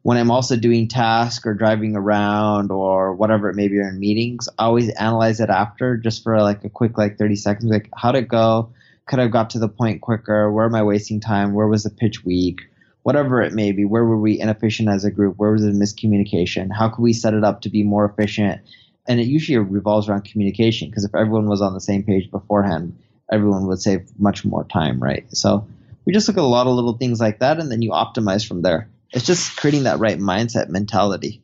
when 0.08 0.16
I'm 0.16 0.32
also 0.32 0.56
doing 0.56 0.88
tasks 0.88 1.46
or 1.46 1.54
driving 1.54 1.98
around 1.98 2.72
or 2.72 3.14
whatever 3.14 3.50
it 3.50 3.58
may 3.58 3.68
be 3.68 3.78
or 3.78 3.90
in 3.90 4.00
meetings, 4.00 4.48
I 4.58 4.64
always 4.64 4.88
analyze 4.92 5.42
it 5.42 5.50
after 5.50 5.98
just 5.98 6.24
for 6.24 6.42
like 6.42 6.64
a 6.64 6.70
quick 6.70 6.98
like 6.98 7.18
30 7.18 7.36
seconds. 7.36 7.66
Like, 7.70 7.90
how'd 7.94 8.16
it 8.16 8.30
go? 8.30 8.72
Could 9.06 9.20
I 9.20 9.24
have 9.24 9.34
got 9.34 9.50
to 9.50 9.60
the 9.60 9.68
point 9.68 10.00
quicker? 10.00 10.50
Where 10.50 10.64
am 10.64 10.76
I 10.76 10.84
wasting 10.84 11.20
time? 11.20 11.52
Where 11.54 11.68
was 11.68 11.84
the 11.84 11.90
pitch 11.90 12.24
weak? 12.24 12.62
Whatever 13.04 13.42
it 13.42 13.52
may 13.52 13.74
be, 13.74 13.84
where 13.84 14.06
were 14.06 14.18
we 14.18 14.40
inefficient 14.40 14.88
as 14.88 15.04
a 15.04 15.12
group? 15.12 15.36
Where 15.36 15.52
was 15.52 15.64
the 15.64 15.72
miscommunication? 15.72 16.70
How 16.72 16.88
could 16.88 17.02
we 17.02 17.12
set 17.12 17.34
it 17.34 17.44
up 17.44 17.60
to 17.64 17.70
be 17.70 17.84
more 17.84 18.06
efficient? 18.06 18.62
And 19.10 19.20
it 19.20 19.28
usually 19.28 19.58
revolves 19.58 20.08
around 20.08 20.24
communication 20.24 20.90
because 20.90 21.04
if 21.04 21.14
everyone 21.16 21.50
was 21.50 21.62
on 21.62 21.74
the 21.74 21.82
same 21.82 22.04
page 22.04 22.32
beforehand, 22.32 22.98
everyone 23.30 23.68
would 23.68 23.82
save 23.82 24.08
much 24.18 24.46
more 24.46 24.64
time, 24.64 25.04
right? 25.04 25.26
So 25.36 25.68
we 26.06 26.14
just 26.14 26.30
look 26.30 26.38
at 26.38 26.44
a 26.44 26.48
lot 26.48 26.66
of 26.66 26.76
little 26.76 26.96
things 26.96 27.20
like 27.20 27.40
that 27.40 27.60
and 27.60 27.70
then 27.70 27.82
you 27.82 27.92
optimize 27.92 28.48
from 28.48 28.62
there 28.62 28.88
it's 29.12 29.26
just 29.26 29.58
creating 29.58 29.84
that 29.84 30.00
right 30.00 30.20
mindset 30.20 30.70
mentality. 30.70 31.44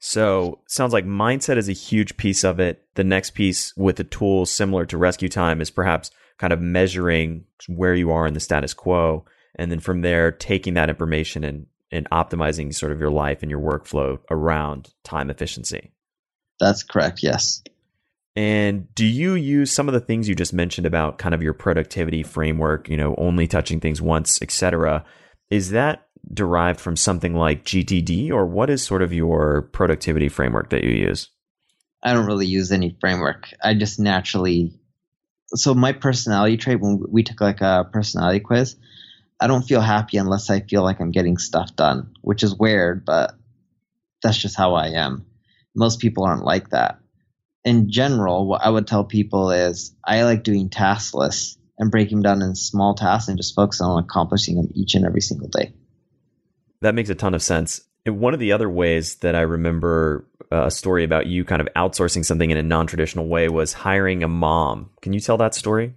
So 0.00 0.60
sounds 0.66 0.92
like 0.92 1.04
mindset 1.04 1.56
is 1.56 1.68
a 1.68 1.72
huge 1.72 2.16
piece 2.16 2.44
of 2.44 2.60
it. 2.60 2.84
The 2.94 3.04
next 3.04 3.30
piece 3.30 3.76
with 3.76 3.96
the 3.96 4.04
tool 4.04 4.46
similar 4.46 4.86
to 4.86 4.96
rescue 4.96 5.28
time 5.28 5.60
is 5.60 5.70
perhaps 5.70 6.10
kind 6.38 6.52
of 6.52 6.60
measuring 6.60 7.44
where 7.66 7.94
you 7.94 8.12
are 8.12 8.26
in 8.26 8.34
the 8.34 8.40
status 8.40 8.74
quo. 8.74 9.24
And 9.56 9.72
then 9.72 9.80
from 9.80 10.02
there, 10.02 10.30
taking 10.30 10.74
that 10.74 10.88
information 10.88 11.42
and, 11.42 11.66
and 11.90 12.08
optimizing 12.10 12.72
sort 12.72 12.92
of 12.92 13.00
your 13.00 13.10
life 13.10 13.42
and 13.42 13.50
your 13.50 13.60
workflow 13.60 14.20
around 14.30 14.90
time 15.02 15.30
efficiency. 15.30 15.90
That's 16.60 16.84
correct. 16.84 17.22
Yes. 17.22 17.62
And 18.36 18.94
do 18.94 19.04
you 19.04 19.34
use 19.34 19.72
some 19.72 19.88
of 19.88 19.94
the 19.94 20.00
things 20.00 20.28
you 20.28 20.36
just 20.36 20.52
mentioned 20.52 20.86
about 20.86 21.18
kind 21.18 21.34
of 21.34 21.42
your 21.42 21.54
productivity 21.54 22.22
framework, 22.22 22.88
you 22.88 22.96
know, 22.96 23.16
only 23.18 23.48
touching 23.48 23.80
things 23.80 24.00
once, 24.00 24.40
et 24.40 24.52
cetera? 24.52 25.04
Is 25.50 25.70
that 25.70 26.06
derived 26.32 26.80
from 26.80 26.96
something 26.96 27.34
like 27.34 27.64
GTD, 27.64 28.30
or 28.30 28.46
what 28.46 28.70
is 28.70 28.82
sort 28.82 29.02
of 29.02 29.12
your 29.12 29.62
productivity 29.72 30.28
framework 30.28 30.70
that 30.70 30.84
you 30.84 30.90
use? 30.90 31.30
I 32.02 32.12
don't 32.12 32.26
really 32.26 32.46
use 32.46 32.70
any 32.70 32.96
framework. 33.00 33.48
I 33.62 33.74
just 33.74 33.98
naturally. 33.98 34.72
So 35.54 35.74
my 35.74 35.92
personality 35.92 36.56
trait, 36.56 36.80
when 36.80 37.02
we 37.08 37.22
took 37.22 37.40
like 37.40 37.60
a 37.60 37.88
personality 37.90 38.40
quiz, 38.40 38.76
I 39.40 39.46
don't 39.46 39.62
feel 39.62 39.80
happy 39.80 40.18
unless 40.18 40.50
I 40.50 40.60
feel 40.60 40.82
like 40.82 41.00
I'm 41.00 41.10
getting 41.10 41.38
stuff 41.38 41.74
done, 41.74 42.14
which 42.20 42.42
is 42.42 42.54
weird, 42.54 43.04
but 43.04 43.34
that's 44.22 44.38
just 44.38 44.56
how 44.56 44.74
I 44.74 44.88
am. 44.88 45.26
Most 45.74 46.00
people 46.00 46.24
aren't 46.24 46.44
like 46.44 46.70
that. 46.70 46.98
In 47.64 47.90
general, 47.90 48.46
what 48.46 48.62
I 48.62 48.70
would 48.70 48.86
tell 48.86 49.04
people 49.04 49.50
is 49.50 49.94
I 50.04 50.22
like 50.22 50.42
doing 50.42 50.70
task 50.70 51.14
lists 51.14 51.58
and 51.78 51.90
breaking 51.90 52.22
them 52.22 52.40
down 52.40 52.42
in 52.42 52.54
small 52.54 52.94
tasks 52.94 53.28
and 53.28 53.36
just 53.36 53.54
focusing 53.54 53.86
on 53.86 54.02
accomplishing 54.02 54.56
them 54.56 54.68
each 54.74 54.94
and 54.94 55.04
every 55.04 55.20
single 55.20 55.48
day. 55.48 55.72
That 56.80 56.94
makes 56.94 57.10
a 57.10 57.14
ton 57.14 57.34
of 57.34 57.42
sense. 57.42 57.80
And 58.06 58.20
one 58.20 58.34
of 58.34 58.40
the 58.40 58.52
other 58.52 58.70
ways 58.70 59.16
that 59.16 59.34
I 59.34 59.40
remember 59.42 60.24
uh, 60.50 60.66
a 60.66 60.70
story 60.70 61.04
about 61.04 61.26
you 61.26 61.44
kind 61.44 61.60
of 61.60 61.68
outsourcing 61.76 62.24
something 62.24 62.50
in 62.50 62.56
a 62.56 62.62
non 62.62 62.86
traditional 62.86 63.28
way 63.28 63.48
was 63.48 63.72
hiring 63.72 64.22
a 64.22 64.28
mom. 64.28 64.90
Can 65.02 65.12
you 65.12 65.20
tell 65.20 65.36
that 65.38 65.54
story? 65.54 65.94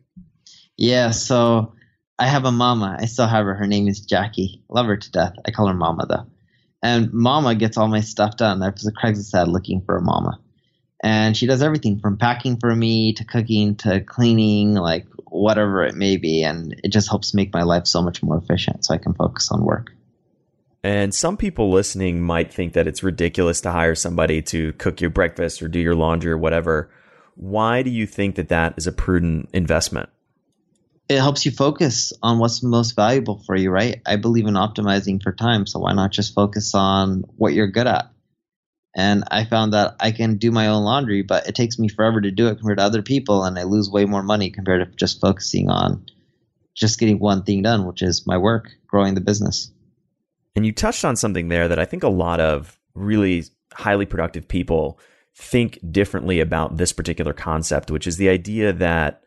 Yeah. 0.78 1.12
So 1.12 1.74
I 2.20 2.28
have 2.28 2.46
a 2.46 2.52
mama. 2.52 2.98
I 3.00 3.06
still 3.06 3.28
have 3.28 3.46
her. 3.46 3.54
Her 3.54 3.68
name 3.68 3.88
is 3.88 4.02
Jackie. 4.02 4.64
Love 4.70 4.88
her 4.88 4.98
to 4.98 5.12
death. 5.12 5.34
I 5.46 5.52
call 5.52 5.68
her 5.68 5.74
Mama 5.74 6.06
though. 6.08 6.28
And 6.84 7.14
Mama 7.14 7.56
gets 7.56 7.78
all 7.78 7.88
my 7.88 8.02
stuff 8.02 8.38
done. 8.38 8.62
I 8.62 8.70
was 8.70 8.86
a 8.86 8.92
Craigslist 8.92 9.34
ad 9.34 9.48
looking 9.48 9.82
for 9.82 9.98
a 9.98 10.02
Mama. 10.02 10.40
And 11.04 11.36
she 11.36 11.48
does 11.48 11.64
everything 11.64 12.00
from 12.00 12.18
packing 12.18 12.58
for 12.58 12.76
me 12.76 13.14
to 13.14 13.26
cooking 13.26 13.76
to 13.78 14.02
cleaning, 14.02 14.74
like 14.76 15.08
whatever 15.26 15.84
it 15.84 15.96
may 15.96 16.18
be. 16.18 16.44
And 16.44 16.80
it 16.84 16.90
just 16.90 17.10
helps 17.10 17.34
make 17.34 17.54
my 17.54 17.64
life 17.64 17.88
so 17.88 18.02
much 18.02 18.22
more 18.22 18.38
efficient 18.38 18.86
so 18.86 18.94
I 18.94 18.98
can 18.98 19.14
focus 19.14 19.52
on 19.52 19.64
work. 19.64 19.92
And 20.84 21.14
some 21.14 21.38
people 21.38 21.70
listening 21.70 22.22
might 22.22 22.52
think 22.52 22.74
that 22.74 22.88
it's 22.88 23.04
ridiculous 23.04 23.62
to 23.62 23.72
hire 23.72 23.96
somebody 23.96 24.42
to 24.44 24.74
cook 24.74 25.00
your 25.00 25.12
breakfast 25.12 25.62
or 25.62 25.68
do 25.68 25.80
your 25.80 25.96
laundry 25.96 26.32
or 26.32 26.38
whatever. 26.38 26.90
Why 27.36 27.84
do 27.84 27.92
you 27.92 28.08
think 28.08 28.36
that 28.36 28.50
that 28.50 28.74
is 28.78 28.88
a 28.88 28.92
prudent 28.92 29.50
investment? 29.54 30.10
It 31.08 31.20
helps 31.20 31.46
you 31.46 31.52
focus 31.52 32.14
on 32.24 32.40
what's 32.40 32.64
most 32.64 32.96
valuable 32.96 33.44
for 33.46 33.56
you, 33.56 33.70
right? 33.70 34.02
I 34.06 34.16
believe 34.16 34.48
in 34.48 34.54
optimizing 34.56 35.22
for 35.22 35.34
time, 35.34 35.68
so 35.68 35.80
why 35.80 35.94
not 35.94 36.12
just 36.12 36.34
focus 36.34 36.74
on 36.74 37.26
what 37.36 37.54
you're 37.54 37.68
good 37.68 37.88
at? 37.88 38.12
And 38.96 39.24
I 39.30 39.46
found 39.46 39.74
that 39.74 39.96
I 40.00 40.12
can 40.12 40.38
do 40.38 40.52
my 40.52 40.68
own 40.68 40.84
laundry, 40.84 41.22
but 41.22 41.48
it 41.48 41.56
takes 41.56 41.78
me 41.78 41.90
forever 41.90 42.22
to 42.22 42.32
do 42.32 42.48
it 42.48 42.58
compared 42.58 42.78
to 42.78 42.84
other 42.84 43.02
people, 43.02 43.44
and 43.44 43.58
I 43.60 43.64
lose 43.64 43.90
way 43.90 44.06
more 44.06 44.24
money 44.24 44.52
compared 44.52 44.88
to 44.88 44.96
just 44.96 45.22
focusing 45.22 45.70
on 45.70 46.06
just 46.76 47.00
getting 47.00 47.20
one 47.20 47.44
thing 47.44 47.62
done, 47.62 47.86
which 47.86 48.02
is 48.02 48.26
my 48.26 48.38
work, 48.38 48.72
growing 48.88 49.14
the 49.14 49.22
business. 49.22 49.72
And 50.56 50.66
you 50.66 50.72
touched 50.72 51.06
on 51.06 51.16
something 51.16 51.48
there 51.48 51.68
that 51.68 51.80
I 51.80 51.86
think 51.86 52.04
a 52.04 52.10
lot 52.10 52.40
of 52.40 52.78
really 52.94 53.46
highly 53.74 54.06
productive 54.06 54.48
people 54.48 55.00
think 55.36 55.80
differently 55.92 56.40
about 56.40 56.78
this 56.78 56.92
particular 56.92 57.34
concept, 57.34 57.90
which 57.90 58.06
is 58.06 58.18
the 58.18 58.30
idea 58.30 58.74
that, 58.74 59.22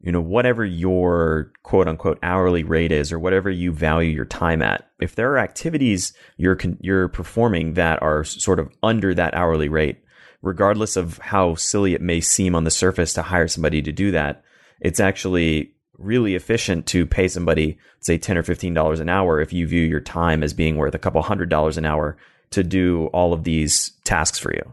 you 0.00 0.10
know, 0.10 0.20
whatever 0.20 0.64
your 0.64 1.52
quote 1.62 1.88
unquote 1.88 2.18
hourly 2.22 2.64
rate 2.64 2.90
is 2.90 3.12
or 3.12 3.18
whatever 3.18 3.50
you 3.50 3.70
value 3.70 4.10
your 4.10 4.24
time 4.24 4.62
at, 4.62 4.90
if 5.00 5.14
there 5.14 5.30
are 5.32 5.38
activities 5.38 6.14
you're, 6.36 6.58
you're 6.80 7.08
performing 7.08 7.74
that 7.74 8.02
are 8.02 8.24
sort 8.24 8.58
of 8.58 8.70
under 8.82 9.14
that 9.14 9.34
hourly 9.34 9.68
rate, 9.68 10.02
regardless 10.40 10.96
of 10.96 11.18
how 11.18 11.54
silly 11.54 11.94
it 11.94 12.00
may 12.00 12.20
seem 12.20 12.54
on 12.54 12.64
the 12.64 12.70
surface 12.70 13.12
to 13.12 13.22
hire 13.22 13.46
somebody 13.46 13.82
to 13.82 13.92
do 13.92 14.10
that, 14.10 14.42
it's 14.80 15.00
actually 15.00 15.74
really 15.98 16.34
efficient 16.34 16.86
to 16.86 17.06
pay 17.06 17.28
somebody, 17.28 17.78
say 18.00 18.18
ten 18.18 18.38
or 18.38 18.42
fifteen 18.42 18.74
dollars 18.74 19.00
an 19.00 19.08
hour, 19.08 19.40
if 19.40 19.52
you 19.52 19.66
view 19.66 19.82
your 19.82 20.00
time 20.00 20.42
as 20.42 20.52
being 20.52 20.76
worth 20.76 20.94
a 20.94 20.98
couple 20.98 21.22
hundred 21.22 21.48
dollars 21.48 21.78
an 21.78 21.84
hour 21.84 22.16
to 22.50 22.62
do 22.62 23.06
all 23.08 23.32
of 23.32 23.44
these 23.44 23.92
tasks 24.04 24.38
for 24.38 24.52
you. 24.52 24.72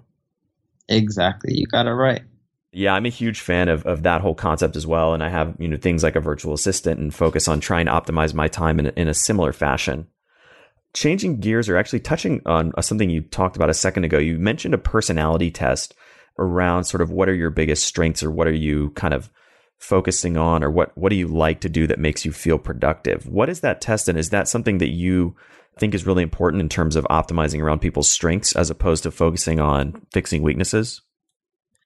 Exactly, 0.88 1.54
you 1.54 1.66
got 1.68 1.88
it 1.88 1.92
right. 1.92 2.22
Yeah, 2.72 2.94
I'm 2.94 3.06
a 3.06 3.10
huge 3.10 3.42
fan 3.42 3.68
of, 3.68 3.86
of 3.86 4.04
that 4.04 4.22
whole 4.22 4.36
concept 4.36 4.76
as 4.76 4.86
well, 4.86 5.14
and 5.14 5.24
I 5.24 5.30
have 5.30 5.56
you 5.60 5.68
know 5.68 5.78
things 5.78 6.04
like 6.04 6.16
a 6.16 6.22
virtual 6.22 6.54
assistant 6.54 7.00
and 7.00 7.14
focus 7.14 7.48
on 7.48 7.60
trying 7.60 7.86
to 7.88 7.92
optimize 7.92 8.34
my 8.34 8.48
time 8.48 8.80
in 8.80 8.88
in 8.88 9.08
a 9.08 9.14
similar 9.14 9.54
fashion. 9.54 10.08
Changing 10.94 11.40
gears 11.40 11.70
or 11.70 11.78
actually 11.78 12.00
touching 12.00 12.42
on 12.48 12.72
uh, 12.76 12.82
something 12.82 13.12
you 13.12 13.22
talked 13.22 13.56
about 13.56 13.70
a 13.70 13.76
second 13.76 14.06
ago, 14.06 14.18
you 14.18 14.40
mentioned 14.40 14.74
a 14.74 14.80
personality 14.80 15.52
test 15.52 15.94
around 16.40 16.86
sort 16.86 17.02
of 17.02 17.12
what 17.12 17.30
are 17.30 17.34
your 17.34 17.52
biggest 17.52 17.86
strengths 17.86 18.24
or 18.24 18.32
what 18.32 18.48
are 18.48 18.54
you 18.54 18.90
kind 18.92 19.14
of 19.14 19.30
focusing 19.80 20.38
on 20.38 20.64
or 20.64 20.70
what 20.70 20.96
what 20.98 21.10
do 21.10 21.16
you 21.16 21.28
like 21.28 21.62
to 21.62 21.70
do 21.70 21.88
that 21.88 21.98
makes 21.98 22.26
you 22.26 22.32
feel 22.32 22.60
productive 22.60 23.26
what 23.26 23.50
is 23.50 23.62
that 23.62 23.82
test 23.82 24.10
and 24.10 24.18
is 24.18 24.30
that 24.30 24.48
something 24.48 24.78
that 24.78 24.90
you 24.90 25.36
think 25.78 25.94
is 25.94 26.06
really 26.06 26.22
important 26.22 26.62
in 26.62 26.68
terms 26.68 26.98
of 26.98 27.06
optimizing 27.06 27.62
around 27.62 27.80
people's 27.80 28.10
strengths 28.10 28.54
as 28.56 28.70
opposed 28.70 29.04
to 29.04 29.12
focusing 29.12 29.60
on 29.60 30.06
fixing 30.12 30.42
weaknesses 30.44 31.02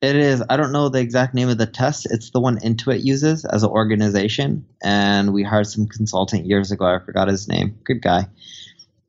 It 0.02 0.18
is. 0.18 0.44
I 0.50 0.58
don't 0.58 0.74
know 0.74 0.90
the 0.90 1.00
exact 1.00 1.34
name 1.34 1.48
of 1.48 1.58
the 1.58 1.66
test. 1.66 2.08
It's 2.12 2.32
the 2.32 2.42
one 2.42 2.60
Intuit 2.60 3.06
uses 3.06 3.46
as 3.46 3.64
an 3.64 3.70
organization. 3.70 4.66
And 4.84 5.32
we 5.32 5.44
hired 5.44 5.68
some 5.68 5.88
consultant 5.88 6.46
years 6.46 6.72
ago. 6.72 6.84
I 6.86 7.00
forgot 7.00 7.30
his 7.30 7.48
name. 7.48 7.78
Good 7.86 8.02
guy. 8.02 8.28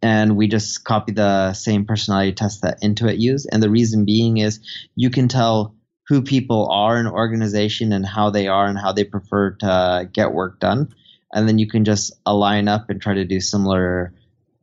And 0.02 0.36
we 0.36 0.46
just 0.46 0.84
copy 0.84 1.10
the 1.10 1.52
same 1.52 1.84
personality 1.84 2.32
test 2.32 2.62
that 2.62 2.80
Intuit 2.80 3.18
used. 3.18 3.48
And 3.50 3.60
the 3.60 3.70
reason 3.70 4.04
being 4.04 4.36
is 4.36 4.60
you 4.94 5.10
can 5.10 5.26
tell 5.26 5.74
who 6.06 6.22
people 6.22 6.68
are 6.70 6.98
in 6.98 7.06
organization 7.06 7.92
and 7.92 8.06
how 8.06 8.30
they 8.30 8.46
are 8.46 8.66
and 8.66 8.78
how 8.78 8.92
they 8.92 9.04
prefer 9.04 9.52
to 9.52 10.08
get 10.12 10.32
work 10.32 10.60
done. 10.60 10.94
And 11.32 11.48
then 11.48 11.58
you 11.58 11.66
can 11.66 11.84
just 11.84 12.12
align 12.26 12.68
up 12.68 12.90
and 12.90 13.00
try 13.00 13.14
to 13.14 13.24
do 13.24 13.40
similar 13.40 14.12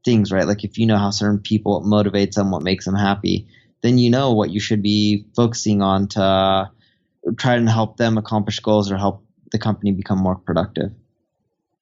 things, 0.06 0.32
right? 0.32 0.48
Like 0.48 0.64
if 0.64 0.78
you 0.78 0.86
know 0.86 0.98
how 0.98 1.10
certain 1.10 1.40
people 1.40 1.84
motivates 1.84 2.36
them, 2.36 2.52
what 2.52 2.64
makes 2.64 2.86
them 2.86 2.96
happy, 2.96 3.48
then 3.82 3.98
you 3.98 4.10
know 4.10 4.34
what 4.34 4.52
you 4.52 4.60
should 4.60 4.82
be 4.82 5.26
focusing 5.36 5.82
on 5.82 6.08
to 6.10 6.70
try 7.38 7.56
and 7.56 7.70
help 7.70 7.98
them 7.98 8.18
accomplish 8.18 8.60
goals 8.60 8.92
or 8.92 8.98
help 8.98 9.26
the 9.52 9.60
company 9.60 9.92
become 9.92 10.20
more 10.20 10.36
productive. 10.36 10.92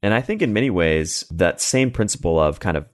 And 0.02 0.13
I 0.13 0.22
think 0.22 0.41
in 0.41 0.54
many 0.54 0.69
ways, 0.69 1.26
that 1.30 1.62
same 1.62 1.91
principle 1.91 2.39
of 2.39 2.60
kind 2.60 2.78
of 2.78 2.88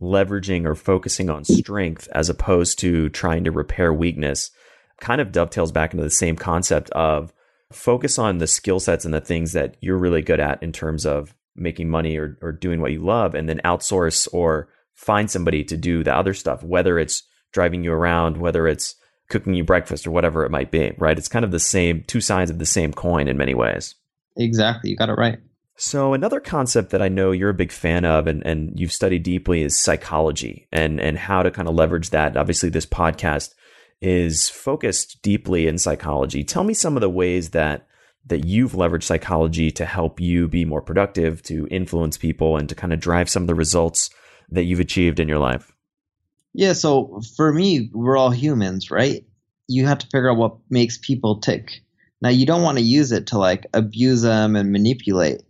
leveraging 0.00 0.66
or 0.66 0.74
focusing 0.74 1.30
on 1.30 1.44
strength 1.44 2.08
as 2.12 2.28
opposed 2.28 2.80
to 2.80 3.08
trying 3.10 3.44
to 3.44 3.52
repair 3.52 3.92
weakness 3.92 4.50
kind 5.02 5.20
of 5.20 5.32
dovetails 5.32 5.72
back 5.72 5.92
into 5.92 6.04
the 6.04 6.10
same 6.10 6.36
concept 6.36 6.88
of 6.90 7.34
focus 7.72 8.18
on 8.18 8.38
the 8.38 8.46
skill 8.46 8.78
sets 8.78 9.04
and 9.04 9.12
the 9.12 9.20
things 9.20 9.52
that 9.52 9.76
you're 9.80 9.98
really 9.98 10.22
good 10.22 10.40
at 10.40 10.62
in 10.62 10.72
terms 10.72 11.04
of 11.04 11.34
making 11.56 11.90
money 11.90 12.16
or, 12.16 12.38
or 12.40 12.52
doing 12.52 12.80
what 12.80 12.92
you 12.92 13.00
love 13.00 13.34
and 13.34 13.48
then 13.48 13.60
outsource 13.64 14.28
or 14.32 14.68
find 14.94 15.30
somebody 15.30 15.64
to 15.64 15.76
do 15.76 16.04
the 16.04 16.14
other 16.14 16.32
stuff, 16.32 16.62
whether 16.62 16.98
it's 16.98 17.24
driving 17.52 17.82
you 17.82 17.92
around, 17.92 18.36
whether 18.36 18.68
it's 18.68 18.94
cooking 19.28 19.54
you 19.54 19.64
breakfast 19.64 20.06
or 20.06 20.12
whatever 20.12 20.44
it 20.44 20.50
might 20.50 20.70
be, 20.70 20.92
right? 20.98 21.18
It's 21.18 21.28
kind 21.28 21.44
of 21.44 21.50
the 21.50 21.58
same, 21.58 22.04
two 22.06 22.20
sides 22.20 22.50
of 22.50 22.58
the 22.58 22.66
same 22.66 22.92
coin 22.92 23.26
in 23.26 23.36
many 23.36 23.54
ways. 23.54 23.96
Exactly. 24.36 24.90
You 24.90 24.96
got 24.96 25.08
it 25.08 25.18
right. 25.18 25.38
So 25.76 26.14
another 26.14 26.38
concept 26.38 26.90
that 26.90 27.02
I 27.02 27.08
know 27.08 27.32
you're 27.32 27.50
a 27.50 27.54
big 27.54 27.72
fan 27.72 28.04
of 28.04 28.28
and, 28.28 28.46
and 28.46 28.78
you've 28.78 28.92
studied 28.92 29.24
deeply 29.24 29.62
is 29.62 29.80
psychology 29.80 30.68
and, 30.70 31.00
and 31.00 31.18
how 31.18 31.42
to 31.42 31.50
kind 31.50 31.66
of 31.66 31.74
leverage 31.74 32.10
that. 32.10 32.36
Obviously, 32.36 32.68
this 32.68 32.86
podcast 32.86 33.54
is 34.02 34.48
focused 34.48 35.22
deeply 35.22 35.68
in 35.68 35.78
psychology. 35.78 36.42
Tell 36.42 36.64
me 36.64 36.74
some 36.74 36.96
of 36.96 37.00
the 37.00 37.08
ways 37.08 37.50
that 37.50 37.86
that 38.26 38.44
you've 38.44 38.72
leveraged 38.72 39.02
psychology 39.02 39.70
to 39.72 39.84
help 39.84 40.20
you 40.20 40.46
be 40.46 40.64
more 40.64 40.82
productive, 40.82 41.42
to 41.42 41.66
influence 41.70 42.16
people, 42.16 42.56
and 42.56 42.68
to 42.68 42.74
kind 42.74 42.92
of 42.92 43.00
drive 43.00 43.28
some 43.28 43.42
of 43.42 43.46
the 43.48 43.54
results 43.54 44.10
that 44.50 44.64
you've 44.64 44.80
achieved 44.80 45.18
in 45.18 45.28
your 45.28 45.40
life. 45.40 45.72
Yeah, 46.54 46.74
so 46.74 47.20
for 47.36 47.52
me, 47.52 47.90
we're 47.92 48.16
all 48.16 48.30
humans, 48.30 48.90
right? 48.90 49.24
You 49.66 49.86
have 49.86 49.98
to 49.98 50.06
figure 50.06 50.30
out 50.30 50.36
what 50.36 50.56
makes 50.70 50.98
people 50.98 51.40
tick. 51.40 51.82
Now, 52.20 52.28
you 52.28 52.46
don't 52.46 52.62
want 52.62 52.78
to 52.78 52.84
use 52.84 53.10
it 53.10 53.28
to 53.28 53.38
like 53.38 53.66
abuse 53.74 54.22
them 54.22 54.54
and 54.54 54.70
manipulate. 54.70 55.42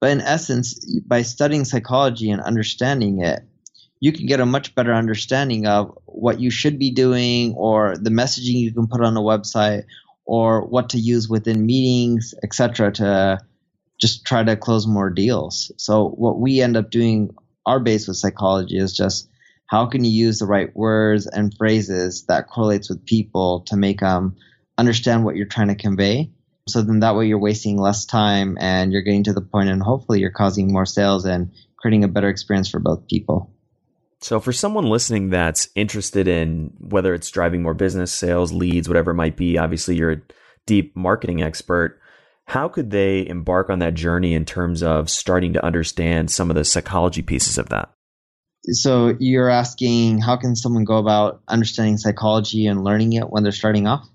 But 0.00 0.10
in 0.10 0.20
essence, 0.20 0.78
by 1.06 1.22
studying 1.22 1.64
psychology 1.64 2.30
and 2.30 2.40
understanding 2.40 3.22
it, 3.22 3.40
you 4.00 4.12
can 4.12 4.26
get 4.26 4.40
a 4.40 4.46
much 4.46 4.74
better 4.74 4.92
understanding 4.92 5.66
of 5.66 5.96
what 6.06 6.40
you 6.40 6.50
should 6.50 6.78
be 6.78 6.90
doing 6.90 7.54
or 7.54 7.96
the 7.96 8.10
messaging 8.10 8.60
you 8.60 8.72
can 8.72 8.86
put 8.86 9.02
on 9.02 9.16
a 9.16 9.20
website 9.20 9.84
or 10.24 10.64
what 10.66 10.90
to 10.90 10.98
use 10.98 11.28
within 11.28 11.66
meetings, 11.66 12.34
etc., 12.42 12.92
to 12.92 13.38
just 13.98 14.24
try 14.24 14.44
to 14.44 14.56
close 14.56 14.86
more 14.86 15.10
deals. 15.10 15.72
So 15.78 16.10
what 16.10 16.38
we 16.38 16.60
end 16.60 16.76
up 16.76 16.90
doing 16.90 17.30
our 17.66 17.80
base 17.80 18.06
with 18.06 18.16
psychology 18.16 18.78
is 18.78 18.96
just 18.96 19.28
how 19.66 19.86
can 19.86 20.04
you 20.04 20.10
use 20.10 20.38
the 20.38 20.46
right 20.46 20.74
words 20.74 21.26
and 21.26 21.54
phrases 21.56 22.24
that 22.26 22.48
correlates 22.48 22.88
with 22.88 23.04
people 23.04 23.60
to 23.66 23.76
make 23.76 24.00
them 24.00 24.36
understand 24.78 25.24
what 25.24 25.36
you're 25.36 25.46
trying 25.46 25.68
to 25.68 25.74
convey 25.74 26.30
so 26.68 26.82
then 26.82 27.00
that 27.00 27.16
way 27.16 27.26
you're 27.26 27.38
wasting 27.38 27.76
less 27.76 28.04
time 28.04 28.56
and 28.60 28.92
you're 28.92 29.02
getting 29.02 29.24
to 29.24 29.32
the 29.32 29.40
point 29.40 29.68
and 29.68 29.82
hopefully 29.82 30.20
you're 30.20 30.30
causing 30.30 30.72
more 30.72 30.86
sales 30.86 31.24
and 31.24 31.50
creating 31.76 32.04
a 32.04 32.08
better 32.08 32.28
experience 32.28 32.70
for 32.70 32.78
both 32.78 33.08
people 33.08 33.50
so 34.20 34.40
for 34.40 34.52
someone 34.52 34.86
listening 34.86 35.30
that's 35.30 35.68
interested 35.74 36.26
in 36.28 36.72
whether 36.78 37.14
it's 37.14 37.30
driving 37.30 37.62
more 37.62 37.74
business 37.74 38.12
sales 38.12 38.52
leads 38.52 38.88
whatever 38.88 39.12
it 39.12 39.14
might 39.14 39.36
be 39.36 39.58
obviously 39.58 39.96
you're 39.96 40.12
a 40.12 40.22
deep 40.66 40.96
marketing 40.96 41.42
expert 41.42 42.00
how 42.46 42.68
could 42.68 42.90
they 42.90 43.26
embark 43.26 43.68
on 43.68 43.78
that 43.78 43.94
journey 43.94 44.34
in 44.34 44.44
terms 44.44 44.82
of 44.82 45.10
starting 45.10 45.52
to 45.52 45.64
understand 45.64 46.30
some 46.30 46.50
of 46.50 46.56
the 46.56 46.64
psychology 46.64 47.22
pieces 47.22 47.58
of 47.58 47.68
that 47.68 47.90
so 48.70 49.16
you're 49.18 49.48
asking 49.48 50.20
how 50.20 50.36
can 50.36 50.56
someone 50.56 50.84
go 50.84 50.98
about 50.98 51.40
understanding 51.48 51.96
psychology 51.96 52.66
and 52.66 52.84
learning 52.84 53.14
it 53.14 53.30
when 53.30 53.42
they're 53.42 53.52
starting 53.52 53.86
off? 53.86 54.06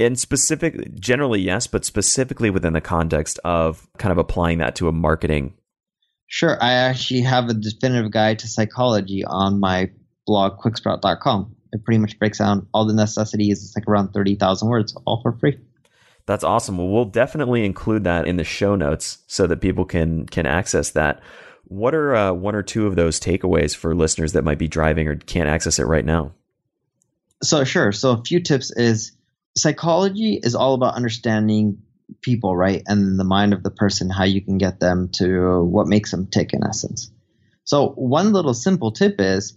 And 0.00 0.18
specifically, 0.18 0.90
generally, 0.98 1.40
yes, 1.40 1.68
but 1.68 1.84
specifically 1.84 2.50
within 2.50 2.72
the 2.72 2.80
context 2.80 3.38
of 3.44 3.86
kind 3.96 4.10
of 4.10 4.18
applying 4.18 4.58
that 4.58 4.74
to 4.76 4.88
a 4.88 4.92
marketing. 4.92 5.54
Sure. 6.26 6.62
I 6.62 6.72
actually 6.72 7.20
have 7.22 7.48
a 7.48 7.54
definitive 7.54 8.10
guide 8.10 8.38
to 8.40 8.48
psychology 8.48 9.24
on 9.24 9.60
my 9.60 9.90
blog, 10.26 10.58
quicksprout.com. 10.58 11.54
It 11.72 11.84
pretty 11.84 11.98
much 11.98 12.18
breaks 12.18 12.38
down 12.38 12.66
all 12.72 12.86
the 12.86 12.94
necessities. 12.94 13.62
It's 13.62 13.76
like 13.76 13.88
around 13.88 14.12
30,000 14.12 14.68
words, 14.68 14.96
all 15.06 15.20
for 15.22 15.32
free. 15.32 15.58
That's 16.26 16.44
awesome. 16.44 16.78
Well, 16.78 16.88
we'll 16.88 17.04
definitely 17.04 17.64
include 17.64 18.04
that 18.04 18.26
in 18.26 18.36
the 18.36 18.44
show 18.44 18.76
notes 18.76 19.18
so 19.26 19.46
that 19.46 19.60
people 19.60 19.84
can 19.84 20.26
can 20.26 20.46
access 20.46 20.90
that. 20.92 21.20
What 21.64 21.94
are 21.94 22.14
uh, 22.14 22.32
one 22.32 22.54
or 22.54 22.62
two 22.62 22.86
of 22.86 22.96
those 22.96 23.20
takeaways 23.20 23.74
for 23.76 23.94
listeners 23.94 24.32
that 24.32 24.44
might 24.44 24.58
be 24.58 24.68
driving 24.68 25.08
or 25.08 25.16
can't 25.16 25.48
access 25.48 25.78
it 25.78 25.84
right 25.84 26.04
now? 26.04 26.32
So, 27.42 27.64
sure. 27.64 27.92
So, 27.92 28.12
a 28.12 28.22
few 28.22 28.40
tips 28.40 28.70
is 28.74 29.12
psychology 29.56 30.40
is 30.42 30.54
all 30.54 30.74
about 30.74 30.94
understanding 30.94 31.78
people, 32.20 32.56
right? 32.56 32.82
And 32.86 33.18
the 33.18 33.24
mind 33.24 33.52
of 33.52 33.62
the 33.62 33.70
person, 33.70 34.10
how 34.10 34.24
you 34.24 34.42
can 34.42 34.58
get 34.58 34.80
them 34.80 35.08
to 35.14 35.62
what 35.62 35.86
makes 35.86 36.10
them 36.10 36.26
tick, 36.26 36.52
in 36.52 36.64
essence. 36.66 37.10
So, 37.64 37.88
one 37.90 38.32
little 38.32 38.54
simple 38.54 38.92
tip 38.92 39.16
is 39.18 39.56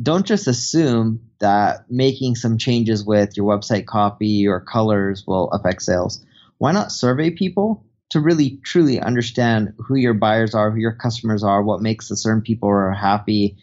don't 0.00 0.26
just 0.26 0.46
assume 0.46 1.30
that 1.40 1.90
making 1.90 2.36
some 2.36 2.58
changes 2.58 3.04
with 3.04 3.36
your 3.36 3.46
website 3.46 3.86
copy 3.86 4.46
or 4.46 4.60
colors 4.60 5.24
will 5.26 5.50
affect 5.50 5.82
sales. 5.82 6.24
Why 6.58 6.72
not 6.72 6.92
survey 6.92 7.30
people 7.30 7.84
to 8.10 8.20
really 8.20 8.58
truly 8.62 9.00
understand 9.00 9.74
who 9.78 9.96
your 9.96 10.14
buyers 10.14 10.54
are, 10.54 10.70
who 10.70 10.78
your 10.78 10.92
customers 10.94 11.42
are, 11.42 11.62
what 11.62 11.82
makes 11.82 12.08
the 12.08 12.16
certain 12.16 12.42
people 12.42 12.68
who 12.68 12.74
are 12.74 12.92
happy 12.92 13.56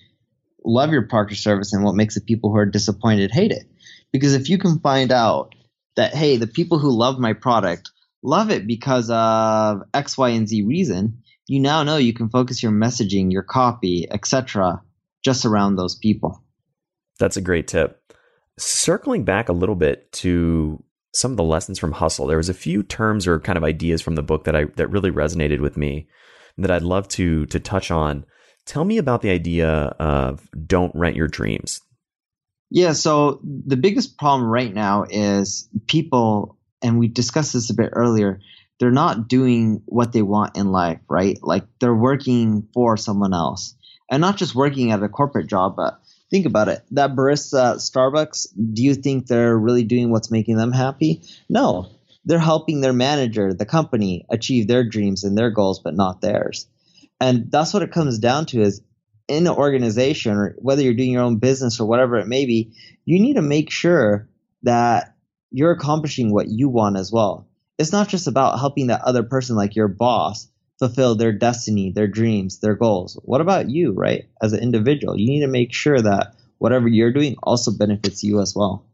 love 0.66 0.92
your 0.92 1.04
product 1.04 1.34
or 1.34 1.36
service, 1.36 1.74
and 1.74 1.84
what 1.84 1.96
makes 1.96 2.16
the 2.16 2.22
people 2.22 2.50
who 2.50 2.58
are 2.58 2.66
disappointed 2.66 3.32
hate 3.32 3.52
it. 3.52 3.66
Because 4.12 4.34
if 4.34 4.50
you 4.50 4.58
can 4.58 4.80
find 4.80 5.12
out 5.12 5.54
that 5.96 6.14
hey, 6.14 6.38
the 6.38 6.48
people 6.48 6.80
who 6.80 6.92
love 6.92 7.20
my 7.20 7.34
product 7.34 7.92
love 8.26 8.50
it 8.50 8.68
because 8.68 9.10
of 9.10 9.84
X, 9.94 10.18
Y, 10.18 10.30
and 10.30 10.48
Z 10.48 10.64
reason, 10.64 11.22
you 11.48 11.60
now 11.60 11.84
know 11.84 11.98
you 11.98 12.14
can 12.14 12.30
focus 12.30 12.64
your 12.64 12.72
messaging, 12.72 13.32
your 13.32 13.44
copy, 13.44 14.08
etc., 14.10 14.82
just 15.24 15.46
around 15.46 15.76
those 15.76 15.96
people. 15.96 16.44
That's 17.20 17.38
a 17.38 17.42
great 17.42 17.68
tip. 17.68 18.02
Circling 18.58 19.24
back 19.24 19.50
a 19.50 19.54
little 19.54 19.76
bit 19.76 20.12
to 20.14 20.84
some 21.14 21.32
of 21.32 21.38
the 21.38 21.44
lessons 21.44 21.80
from 21.80 21.94
hustle. 21.94 22.28
There 22.28 22.38
was 22.38 22.50
a 22.50 22.54
few 22.54 22.84
terms 22.84 23.28
or 23.28 23.40
kind 23.40 23.58
of 23.58 23.64
ideas 23.64 24.02
from 24.02 24.16
the 24.16 24.24
book 24.24 24.44
that 24.46 24.56
I 24.56 24.66
that 24.76 24.90
really 24.90 25.12
resonated 25.12 25.62
with 25.62 25.78
me 25.78 26.08
that 26.58 26.72
I'd 26.72 26.82
love 26.82 27.08
to 27.10 27.46
to 27.48 27.60
touch 27.60 27.92
on. 27.92 28.26
Tell 28.66 28.84
me 28.84 28.98
about 28.98 29.22
the 29.22 29.30
idea 29.30 29.70
of 29.70 30.50
don't 30.68 30.96
rent 30.96 31.16
your 31.16 31.28
dreams. 31.28 31.82
Yeah, 32.70 32.94
so 32.94 33.40
the 33.44 33.78
biggest 33.78 34.18
problem 34.18 34.50
right 34.50 34.74
now 34.74 35.06
is 35.10 35.70
people 35.88 36.58
and 36.86 37.00
we 37.00 37.08
discussed 37.08 37.54
this 37.54 37.72
a 37.72 37.74
bit 37.74 37.90
earlier, 37.94 38.40
they're 38.80 38.92
not 38.92 39.28
doing 39.28 39.82
what 39.88 40.14
they 40.14 40.22
want 40.22 40.56
in 40.56 40.72
life, 40.72 41.00
right? 41.10 41.40
Like 41.42 41.64
they're 41.80 41.96
working 41.96 42.68
for 42.74 42.96
someone 42.96 43.34
else. 43.34 43.76
And 44.12 44.22
not 44.22 44.38
just 44.38 44.54
working 44.54 44.92
at 44.92 45.02
a 45.02 45.10
corporate 45.10 45.48
job, 45.48 45.76
but 45.76 46.00
think 46.30 46.46
about 46.46 46.70
it. 46.70 46.84
That 46.92 47.16
barista 47.16 47.72
at 47.72 47.78
Starbucks, 47.78 48.50
do 48.74 48.84
you 48.84 48.94
think 48.94 49.26
they're 49.26 49.58
really 49.58 49.84
doing 49.84 50.12
what's 50.12 50.30
making 50.30 50.58
them 50.58 50.72
happy? 50.72 51.24
No. 51.50 51.90
They're 52.24 52.38
helping 52.38 52.82
their 52.82 52.94
manager, 52.94 53.52
the 53.52 53.66
company, 53.66 54.26
achieve 54.30 54.68
their 54.68 54.88
dreams 54.88 55.24
and 55.24 55.36
their 55.36 55.50
goals, 55.50 55.80
but 55.80 55.96
not 55.96 56.22
theirs. 56.22 56.68
And 57.20 57.52
that's 57.52 57.74
what 57.74 57.84
it 57.84 57.92
comes 57.92 58.20
down 58.20 58.46
to 58.48 58.62
is 58.62 58.82
in 59.28 59.48
an 59.48 59.54
organization 59.54 60.34
or 60.34 60.56
whether 60.60 60.84
you're 60.84 60.94
doing 60.94 61.12
your 61.12 61.24
own 61.24 61.38
business 61.38 61.80
or 61.80 61.88
whatever 61.88 62.18
it 62.18 62.28
may 62.28 62.46
be, 62.46 62.74
you 63.06 63.20
need 63.20 63.36
to 63.36 63.42
make 63.42 63.72
sure 63.72 64.28
that 64.64 65.15
you're 65.56 65.72
accomplishing 65.72 66.34
what 66.34 66.50
you 66.50 66.68
want 66.68 66.98
as 66.98 67.14
well. 67.14 67.48
It's 67.78 67.94
not 67.94 68.10
just 68.10 68.28
about 68.28 68.60
helping 68.60 68.88
that 68.88 69.04
other 69.04 69.24
person 69.24 69.56
like 69.56 69.74
your 69.74 69.88
boss 69.88 70.50
fulfill 70.80 71.16
their 71.16 71.32
destiny, 71.32 71.94
their 71.96 72.08
dreams, 72.08 72.60
their 72.60 72.76
goals. 72.76 73.18
What 73.24 73.40
about 73.40 73.70
you, 73.70 73.94
right? 73.94 74.26
As 74.42 74.52
an 74.52 74.60
individual, 74.60 75.18
you 75.18 75.28
need 75.28 75.40
to 75.40 75.48
make 75.48 75.74
sure 75.74 76.02
that 76.02 76.36
whatever 76.58 76.90
you're 76.90 77.14
doing 77.14 77.38
also 77.42 77.72
benefits 77.72 78.22
you 78.22 78.42
as 78.42 78.54
well. 78.54 78.86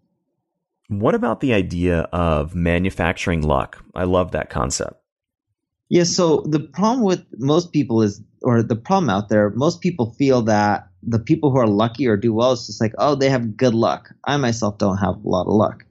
What 0.88 1.16
about 1.16 1.40
the 1.40 1.54
idea 1.54 2.02
of 2.14 2.54
manufacturing 2.54 3.42
luck? 3.42 3.84
I 3.96 4.04
love 4.04 4.32
that 4.32 4.52
concept. 4.52 5.02
Yeah, 5.90 6.04
so 6.04 6.44
the 6.48 6.60
problem 6.60 7.04
with 7.04 7.26
most 7.40 7.74
people 7.74 8.04
is, 8.04 8.22
or 8.44 8.62
the 8.62 8.76
problem 8.76 9.10
out 9.10 9.30
there, 9.30 9.50
most 9.50 9.82
people 9.82 10.12
feel 10.12 10.44
that 10.44 10.88
the 11.02 11.20
people 11.20 11.50
who 11.50 11.58
are 11.58 11.68
lucky 11.68 12.06
or 12.06 12.18
do 12.18 12.36
well 12.36 12.52
is 12.52 12.68
just 12.68 12.80
like, 12.80 12.94
oh, 13.00 13.16
they 13.16 13.32
have 13.32 13.58
good 13.58 13.74
luck. 13.74 14.14
I 14.24 14.38
myself 14.38 14.78
don't 14.78 14.98
have 14.98 15.16
a 15.16 15.28
lot 15.28 15.48
of 15.48 15.54
luck. 15.54 15.86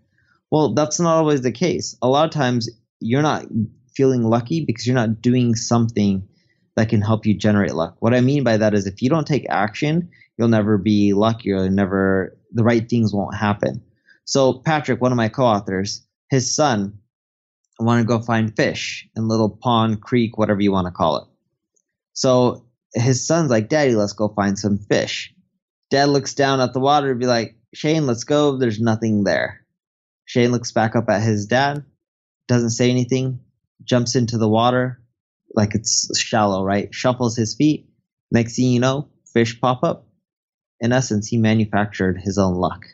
Well, 0.50 0.74
that's 0.74 0.98
not 0.98 1.16
always 1.16 1.42
the 1.42 1.52
case. 1.52 1.96
A 2.02 2.08
lot 2.08 2.24
of 2.24 2.30
times 2.32 2.68
you're 3.00 3.22
not 3.22 3.46
feeling 3.94 4.24
lucky 4.24 4.64
because 4.64 4.86
you're 4.86 4.94
not 4.94 5.22
doing 5.22 5.54
something 5.54 6.26
that 6.76 6.88
can 6.88 7.02
help 7.02 7.26
you 7.26 7.36
generate 7.36 7.74
luck. 7.74 7.96
What 8.00 8.14
I 8.14 8.20
mean 8.20 8.44
by 8.44 8.56
that 8.56 8.74
is 8.74 8.86
if 8.86 9.02
you 9.02 9.10
don't 9.10 9.26
take 9.26 9.46
action, 9.48 10.10
you'll 10.38 10.48
never 10.48 10.78
be 10.78 11.12
lucky 11.12 11.52
or 11.52 11.68
never 11.68 12.36
the 12.52 12.64
right 12.64 12.88
things 12.88 13.12
won't 13.12 13.36
happen. 13.36 13.82
So 14.24 14.54
Patrick, 14.54 15.00
one 15.00 15.12
of 15.12 15.16
my 15.16 15.28
co-authors, 15.28 16.06
his 16.30 16.54
son 16.54 16.98
wanted 17.78 18.02
to 18.02 18.08
go 18.08 18.20
find 18.20 18.54
fish 18.54 19.08
in 19.16 19.28
little 19.28 19.50
pond, 19.50 20.00
creek, 20.00 20.38
whatever 20.38 20.60
you 20.60 20.72
want 20.72 20.86
to 20.86 20.92
call 20.92 21.16
it. 21.16 21.28
So 22.12 22.64
his 22.94 23.26
son's 23.26 23.50
like, 23.50 23.68
Daddy, 23.68 23.94
let's 23.94 24.12
go 24.12 24.28
find 24.28 24.58
some 24.58 24.78
fish. 24.78 25.34
Dad 25.90 26.08
looks 26.08 26.34
down 26.34 26.60
at 26.60 26.72
the 26.72 26.80
water 26.80 27.10
and 27.10 27.20
be 27.20 27.26
like, 27.26 27.56
Shane, 27.74 28.06
let's 28.06 28.24
go. 28.24 28.56
There's 28.56 28.80
nothing 28.80 29.24
there. 29.24 29.59
Shane 30.30 30.52
looks 30.52 30.70
back 30.70 30.94
up 30.94 31.10
at 31.10 31.22
his 31.22 31.46
dad, 31.46 31.84
doesn't 32.46 32.70
say 32.70 32.88
anything, 32.88 33.40
jumps 33.82 34.14
into 34.14 34.38
the 34.38 34.48
water 34.48 35.02
like 35.56 35.74
it's 35.74 36.16
shallow, 36.16 36.62
right? 36.62 36.94
Shuffles 36.94 37.34
his 37.34 37.56
feet. 37.56 37.88
Next 38.30 38.54
thing 38.54 38.66
you 38.66 38.78
know, 38.78 39.08
fish 39.32 39.60
pop 39.60 39.82
up. 39.82 40.06
In 40.78 40.92
essence, 40.92 41.26
he 41.26 41.36
manufactured 41.36 42.20
his 42.22 42.38
own 42.38 42.54
luck, 42.54 42.86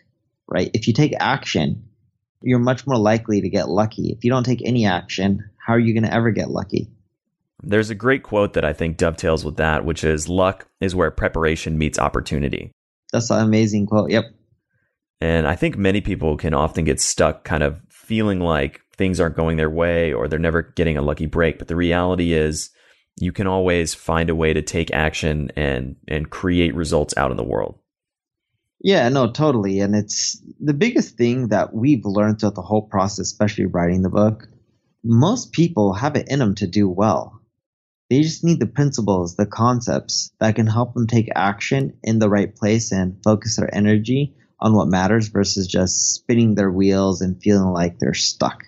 right? 0.49 0.71
If 0.73 0.89
you 0.89 0.95
take 0.95 1.13
action, 1.21 1.91
you're 2.41 2.59
much 2.59 2.87
more 2.87 2.97
likely 2.97 3.43
to 3.43 3.51
get 3.51 3.69
lucky. 3.69 4.13
If 4.13 4.25
you 4.25 4.31
don't 4.31 4.45
take 4.47 4.63
any 4.65 4.87
action, 4.87 5.51
how 5.59 5.75
are 5.75 5.79
you 5.79 5.93
going 5.93 6.05
to 6.05 6.15
ever 6.15 6.31
get 6.31 6.49
lucky? 6.49 6.89
There's 7.63 7.91
a 7.91 7.95
great 7.95 8.23
quote 8.23 8.55
that 8.55 8.65
I 8.65 8.73
think 8.73 8.97
dovetails 8.97 9.45
with 9.45 9.59
that, 9.59 9.85
which 9.85 10.05
is 10.05 10.27
luck 10.27 10.67
is 10.81 10.95
where 10.95 11.11
preparation 11.11 11.77
meets 11.77 11.99
opportunity. 11.99 12.71
That's 13.13 13.29
an 13.29 13.45
amazing 13.45 13.89
quote. 13.89 14.11
Yep. 14.11 14.25
And 15.21 15.47
I 15.47 15.57
think 15.57 15.77
many 15.77 16.01
people 16.01 16.37
can 16.37 16.55
often 16.55 16.85
get 16.85 17.01
stuck 17.01 17.45
kind 17.45 17.63
of 17.63 17.81
feeling 17.89 18.41
like 18.41 18.81
things 18.97 19.21
aren't 19.21 19.37
going 19.37 19.57
their 19.57 19.71
way 19.71 20.13
or 20.13 20.29
they're 20.29 20.39
never 20.39 20.63
getting 20.63 20.97
a 20.97 21.03
lucky 21.03 21.27
break. 21.27 21.59
But 21.59 21.69
the 21.69 21.77
reality 21.77 22.33
is 22.33 22.71
you 23.17 23.33
can 23.33 23.47
always 23.47 23.95
find 23.95 24.29
a 24.29 24.35
way 24.35 24.53
to 24.53 24.63
take 24.63 24.93
action 24.93 25.51
and 25.57 25.97
and 26.07 26.31
create 26.31 26.75
results 26.75 27.15
out 27.17 27.31
in 27.31 27.37
the 27.37 27.45
world. 27.45 27.79
Yeah, 28.81 29.09
no, 29.09 29.31
totally. 29.31 29.81
And 29.81 29.95
it's 29.95 30.41
the 30.61 30.75
biggest 30.75 31.17
thing 31.17 31.49
that 31.49 31.75
we've 31.75 32.05
learned 32.05 32.39
throughout 32.41 32.55
the 32.55 32.63
whole 32.63 32.83
process, 32.83 33.21
especially 33.21 33.65
writing 33.67 34.03
the 34.03 34.11
book. 34.11 34.49
Most 35.03 35.53
people 35.53 35.95
have 35.95 36.15
it 36.17 36.29
in 36.29 36.41
them 36.41 36.55
to 36.57 36.67
do 36.67 36.89
well. 36.89 37.41
They 38.11 38.23
just 38.23 38.45
need 38.45 38.61
the 38.61 38.67
principles, 38.67 39.35
the 39.35 39.47
concepts 39.47 40.31
that 40.39 40.55
can 40.55 40.67
help 40.67 40.95
them 40.95 41.07
take 41.07 41.29
action 41.35 41.99
in 42.05 42.19
the 42.19 42.29
right 42.29 42.55
place 42.55 42.93
and 42.93 43.21
focus 43.25 43.57
their 43.57 43.75
energy 43.75 44.37
on 44.59 44.75
what 44.75 44.89
matters 44.89 45.29
versus 45.29 45.67
just 45.67 46.15
spinning 46.15 46.55
their 46.55 46.71
wheels 46.71 47.21
and 47.21 47.41
feeling 47.43 47.73
like 47.73 47.99
they're 47.99 48.15
stuck. 48.15 48.65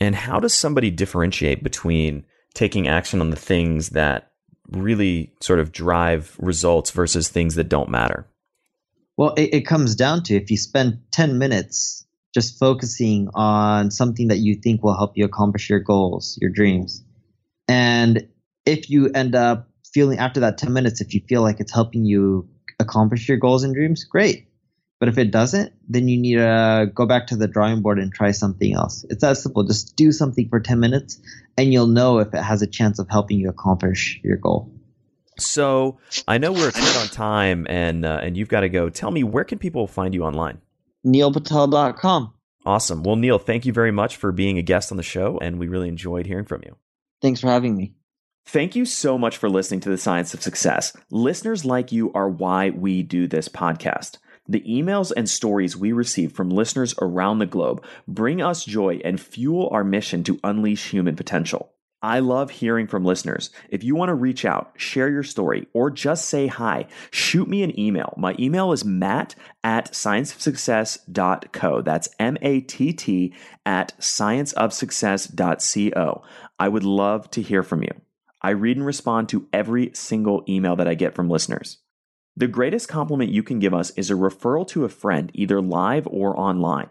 And 0.00 0.14
how 0.14 0.38
does 0.38 0.54
somebody 0.54 0.90
differentiate 0.90 1.62
between 1.62 2.24
taking 2.54 2.88
action 2.88 3.20
on 3.20 3.30
the 3.30 3.36
things 3.36 3.90
that 3.90 4.32
really 4.70 5.32
sort 5.40 5.60
of 5.60 5.72
drive 5.72 6.36
results 6.38 6.90
versus 6.90 7.28
things 7.28 7.54
that 7.54 7.68
don't 7.68 7.88
matter? 7.88 8.26
Well, 9.16 9.34
it, 9.34 9.54
it 9.54 9.60
comes 9.62 9.96
down 9.96 10.22
to 10.24 10.36
if 10.36 10.50
you 10.50 10.56
spend 10.56 11.00
10 11.12 11.38
minutes 11.38 12.06
just 12.34 12.58
focusing 12.58 13.28
on 13.34 13.90
something 13.90 14.28
that 14.28 14.38
you 14.38 14.54
think 14.54 14.82
will 14.82 14.96
help 14.96 15.12
you 15.16 15.24
accomplish 15.24 15.70
your 15.70 15.80
goals, 15.80 16.38
your 16.40 16.50
dreams. 16.50 17.02
And 17.66 18.28
if 18.66 18.90
you 18.90 19.10
end 19.14 19.34
up 19.34 19.68
feeling 19.92 20.18
after 20.18 20.40
that 20.40 20.58
10 20.58 20.72
minutes, 20.72 21.00
if 21.00 21.14
you 21.14 21.22
feel 21.28 21.42
like 21.42 21.58
it's 21.58 21.72
helping 21.72 22.04
you 22.04 22.48
accomplish 22.78 23.28
your 23.28 23.38
goals 23.38 23.64
and 23.64 23.74
dreams, 23.74 24.04
great. 24.04 24.47
But 25.00 25.08
if 25.08 25.18
it 25.18 25.30
doesn't, 25.30 25.72
then 25.88 26.08
you 26.08 26.18
need 26.18 26.36
to 26.36 26.90
go 26.92 27.06
back 27.06 27.28
to 27.28 27.36
the 27.36 27.46
drawing 27.46 27.82
board 27.82 27.98
and 27.98 28.12
try 28.12 28.32
something 28.32 28.74
else. 28.74 29.04
It's 29.10 29.20
that 29.20 29.36
simple. 29.36 29.62
Just 29.62 29.96
do 29.96 30.10
something 30.10 30.48
for 30.48 30.58
10 30.58 30.80
minutes 30.80 31.20
and 31.56 31.72
you'll 31.72 31.86
know 31.86 32.18
if 32.18 32.34
it 32.34 32.42
has 32.42 32.62
a 32.62 32.66
chance 32.66 32.98
of 32.98 33.08
helping 33.08 33.38
you 33.38 33.48
accomplish 33.48 34.20
your 34.24 34.36
goal. 34.36 34.72
So 35.38 35.98
I 36.26 36.38
know 36.38 36.52
we're 36.52 36.72
tight 36.72 36.96
on 36.96 37.06
time 37.06 37.66
and, 37.70 38.04
uh, 38.04 38.20
and 38.22 38.36
you've 38.36 38.48
got 38.48 38.60
to 38.60 38.68
go. 38.68 38.90
Tell 38.90 39.12
me, 39.12 39.22
where 39.22 39.44
can 39.44 39.58
people 39.58 39.86
find 39.86 40.14
you 40.14 40.24
online? 40.24 40.58
NeilPatel.com. 41.06 42.34
Awesome. 42.66 43.02
Well, 43.02 43.16
Neil, 43.16 43.38
thank 43.38 43.64
you 43.64 43.72
very 43.72 43.92
much 43.92 44.16
for 44.16 44.32
being 44.32 44.58
a 44.58 44.62
guest 44.62 44.90
on 44.90 44.96
the 44.96 45.02
show, 45.02 45.38
and 45.40 45.58
we 45.58 45.68
really 45.68 45.88
enjoyed 45.88 46.26
hearing 46.26 46.44
from 46.44 46.62
you. 46.66 46.76
Thanks 47.22 47.40
for 47.40 47.46
having 47.46 47.76
me. 47.76 47.94
Thank 48.46 48.74
you 48.76 48.84
so 48.84 49.16
much 49.16 49.36
for 49.36 49.48
listening 49.48 49.80
to 49.80 49.90
The 49.90 49.98
Science 49.98 50.34
of 50.34 50.42
Success. 50.42 50.96
Listeners 51.10 51.64
like 51.64 51.92
you 51.92 52.12
are 52.14 52.28
why 52.28 52.70
we 52.70 53.02
do 53.02 53.26
this 53.26 53.48
podcast. 53.48 54.18
The 54.48 54.62
emails 54.62 55.12
and 55.14 55.28
stories 55.28 55.76
we 55.76 55.92
receive 55.92 56.32
from 56.32 56.48
listeners 56.48 56.94
around 57.00 57.38
the 57.38 57.46
globe 57.46 57.84
bring 58.06 58.40
us 58.40 58.64
joy 58.64 59.00
and 59.04 59.20
fuel 59.20 59.68
our 59.70 59.84
mission 59.84 60.24
to 60.24 60.40
unleash 60.42 60.90
human 60.90 61.16
potential. 61.16 61.72
I 62.00 62.20
love 62.20 62.50
hearing 62.50 62.86
from 62.86 63.04
listeners. 63.04 63.50
If 63.70 63.82
you 63.82 63.96
want 63.96 64.10
to 64.10 64.14
reach 64.14 64.44
out, 64.44 64.70
share 64.76 65.10
your 65.10 65.24
story, 65.24 65.66
or 65.72 65.90
just 65.90 66.26
say 66.26 66.46
hi, 66.46 66.86
shoot 67.10 67.48
me 67.48 67.64
an 67.64 67.76
email. 67.78 68.14
My 68.16 68.36
email 68.38 68.72
is 68.72 68.84
matt 68.84 69.34
at 69.64 69.90
scienceofsuccess.co. 69.92 71.82
That's 71.82 72.08
M 72.20 72.38
A 72.40 72.60
T 72.60 72.92
T 72.92 73.34
at 73.66 73.98
scienceofsuccess.co. 73.98 76.22
I 76.60 76.68
would 76.68 76.84
love 76.84 77.28
to 77.32 77.42
hear 77.42 77.64
from 77.64 77.82
you. 77.82 77.90
I 78.40 78.50
read 78.50 78.76
and 78.76 78.86
respond 78.86 79.28
to 79.30 79.48
every 79.52 79.90
single 79.94 80.44
email 80.48 80.76
that 80.76 80.86
I 80.86 80.94
get 80.94 81.16
from 81.16 81.28
listeners. 81.28 81.78
The 82.38 82.46
greatest 82.46 82.86
compliment 82.86 83.32
you 83.32 83.42
can 83.42 83.58
give 83.58 83.74
us 83.74 83.90
is 83.96 84.12
a 84.12 84.14
referral 84.14 84.64
to 84.68 84.84
a 84.84 84.88
friend, 84.88 85.28
either 85.34 85.60
live 85.60 86.06
or 86.06 86.38
online. 86.38 86.88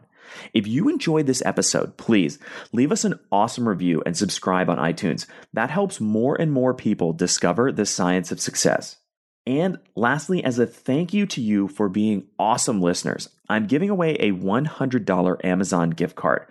If 0.53 0.67
you 0.67 0.89
enjoyed 0.89 1.25
this 1.25 1.41
episode, 1.45 1.95
please 1.95 2.37
leave 2.73 2.91
us 2.91 3.05
an 3.05 3.17
awesome 3.31 3.65
review 3.65 4.03
and 4.05 4.17
subscribe 4.17 4.69
on 4.69 4.77
iTunes. 4.77 5.25
That 5.53 5.69
helps 5.69 6.01
more 6.01 6.35
and 6.35 6.51
more 6.51 6.73
people 6.73 7.13
discover 7.13 7.71
the 7.71 7.85
science 7.85 8.29
of 8.29 8.41
success. 8.41 8.97
And 9.45 9.77
lastly, 9.95 10.43
as 10.43 10.59
a 10.59 10.65
thank 10.65 11.13
you 11.13 11.25
to 11.27 11.39
you 11.39 11.69
for 11.69 11.87
being 11.87 12.27
awesome 12.37 12.81
listeners, 12.81 13.29
I'm 13.47 13.67
giving 13.67 13.89
away 13.89 14.15
a 14.15 14.33
$100 14.33 15.45
Amazon 15.45 15.91
gift 15.91 16.17
card. 16.17 16.45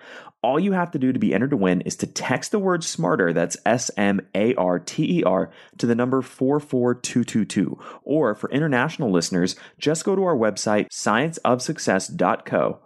All 0.47 0.61
you 0.61 0.71
have 0.71 0.93
to 0.93 0.99
do 1.01 1.13
to 1.13 1.19
be 1.19 1.35
entered 1.35 1.51
to 1.51 1.57
win 1.57 1.81
is 1.81 1.97
to 1.97 2.07
text 2.07 2.53
the 2.53 2.61
word 2.61 2.85
smarter, 2.85 3.33
that's 3.33 3.57
S 3.67 3.91
M 3.97 4.21
A 4.33 4.55
R 4.55 4.79
T 4.79 5.19
E 5.19 5.25
R, 5.25 5.51
to 5.77 5.87
the 5.87 5.97
number 5.97 6.23
44222. 6.23 7.77
Or 8.05 8.33
for 8.37 8.49
international 8.51 9.11
listeners, 9.11 9.57
just 9.77 10.05
go 10.05 10.15
to 10.15 10.23
our 10.23 10.37
website, 10.37 10.87
scienceofsuccess.co, 10.91 12.79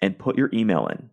and 0.00 0.18
put 0.20 0.38
your 0.38 0.50
email 0.52 0.86
in. 0.86 1.10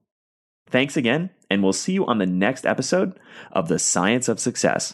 Thanks 0.68 0.98
again, 0.98 1.32
and 1.50 1.64
we'll 1.64 1.74
see 1.74 1.94
you 1.94 2.06
on 2.06 2.20
the 2.20 2.28
next 2.28 2.68
episode 2.68 3.20
of 3.52 3.68
The 3.68 3.80
Science 3.80 4.28
of 4.28 4.40
Success. 4.40 4.94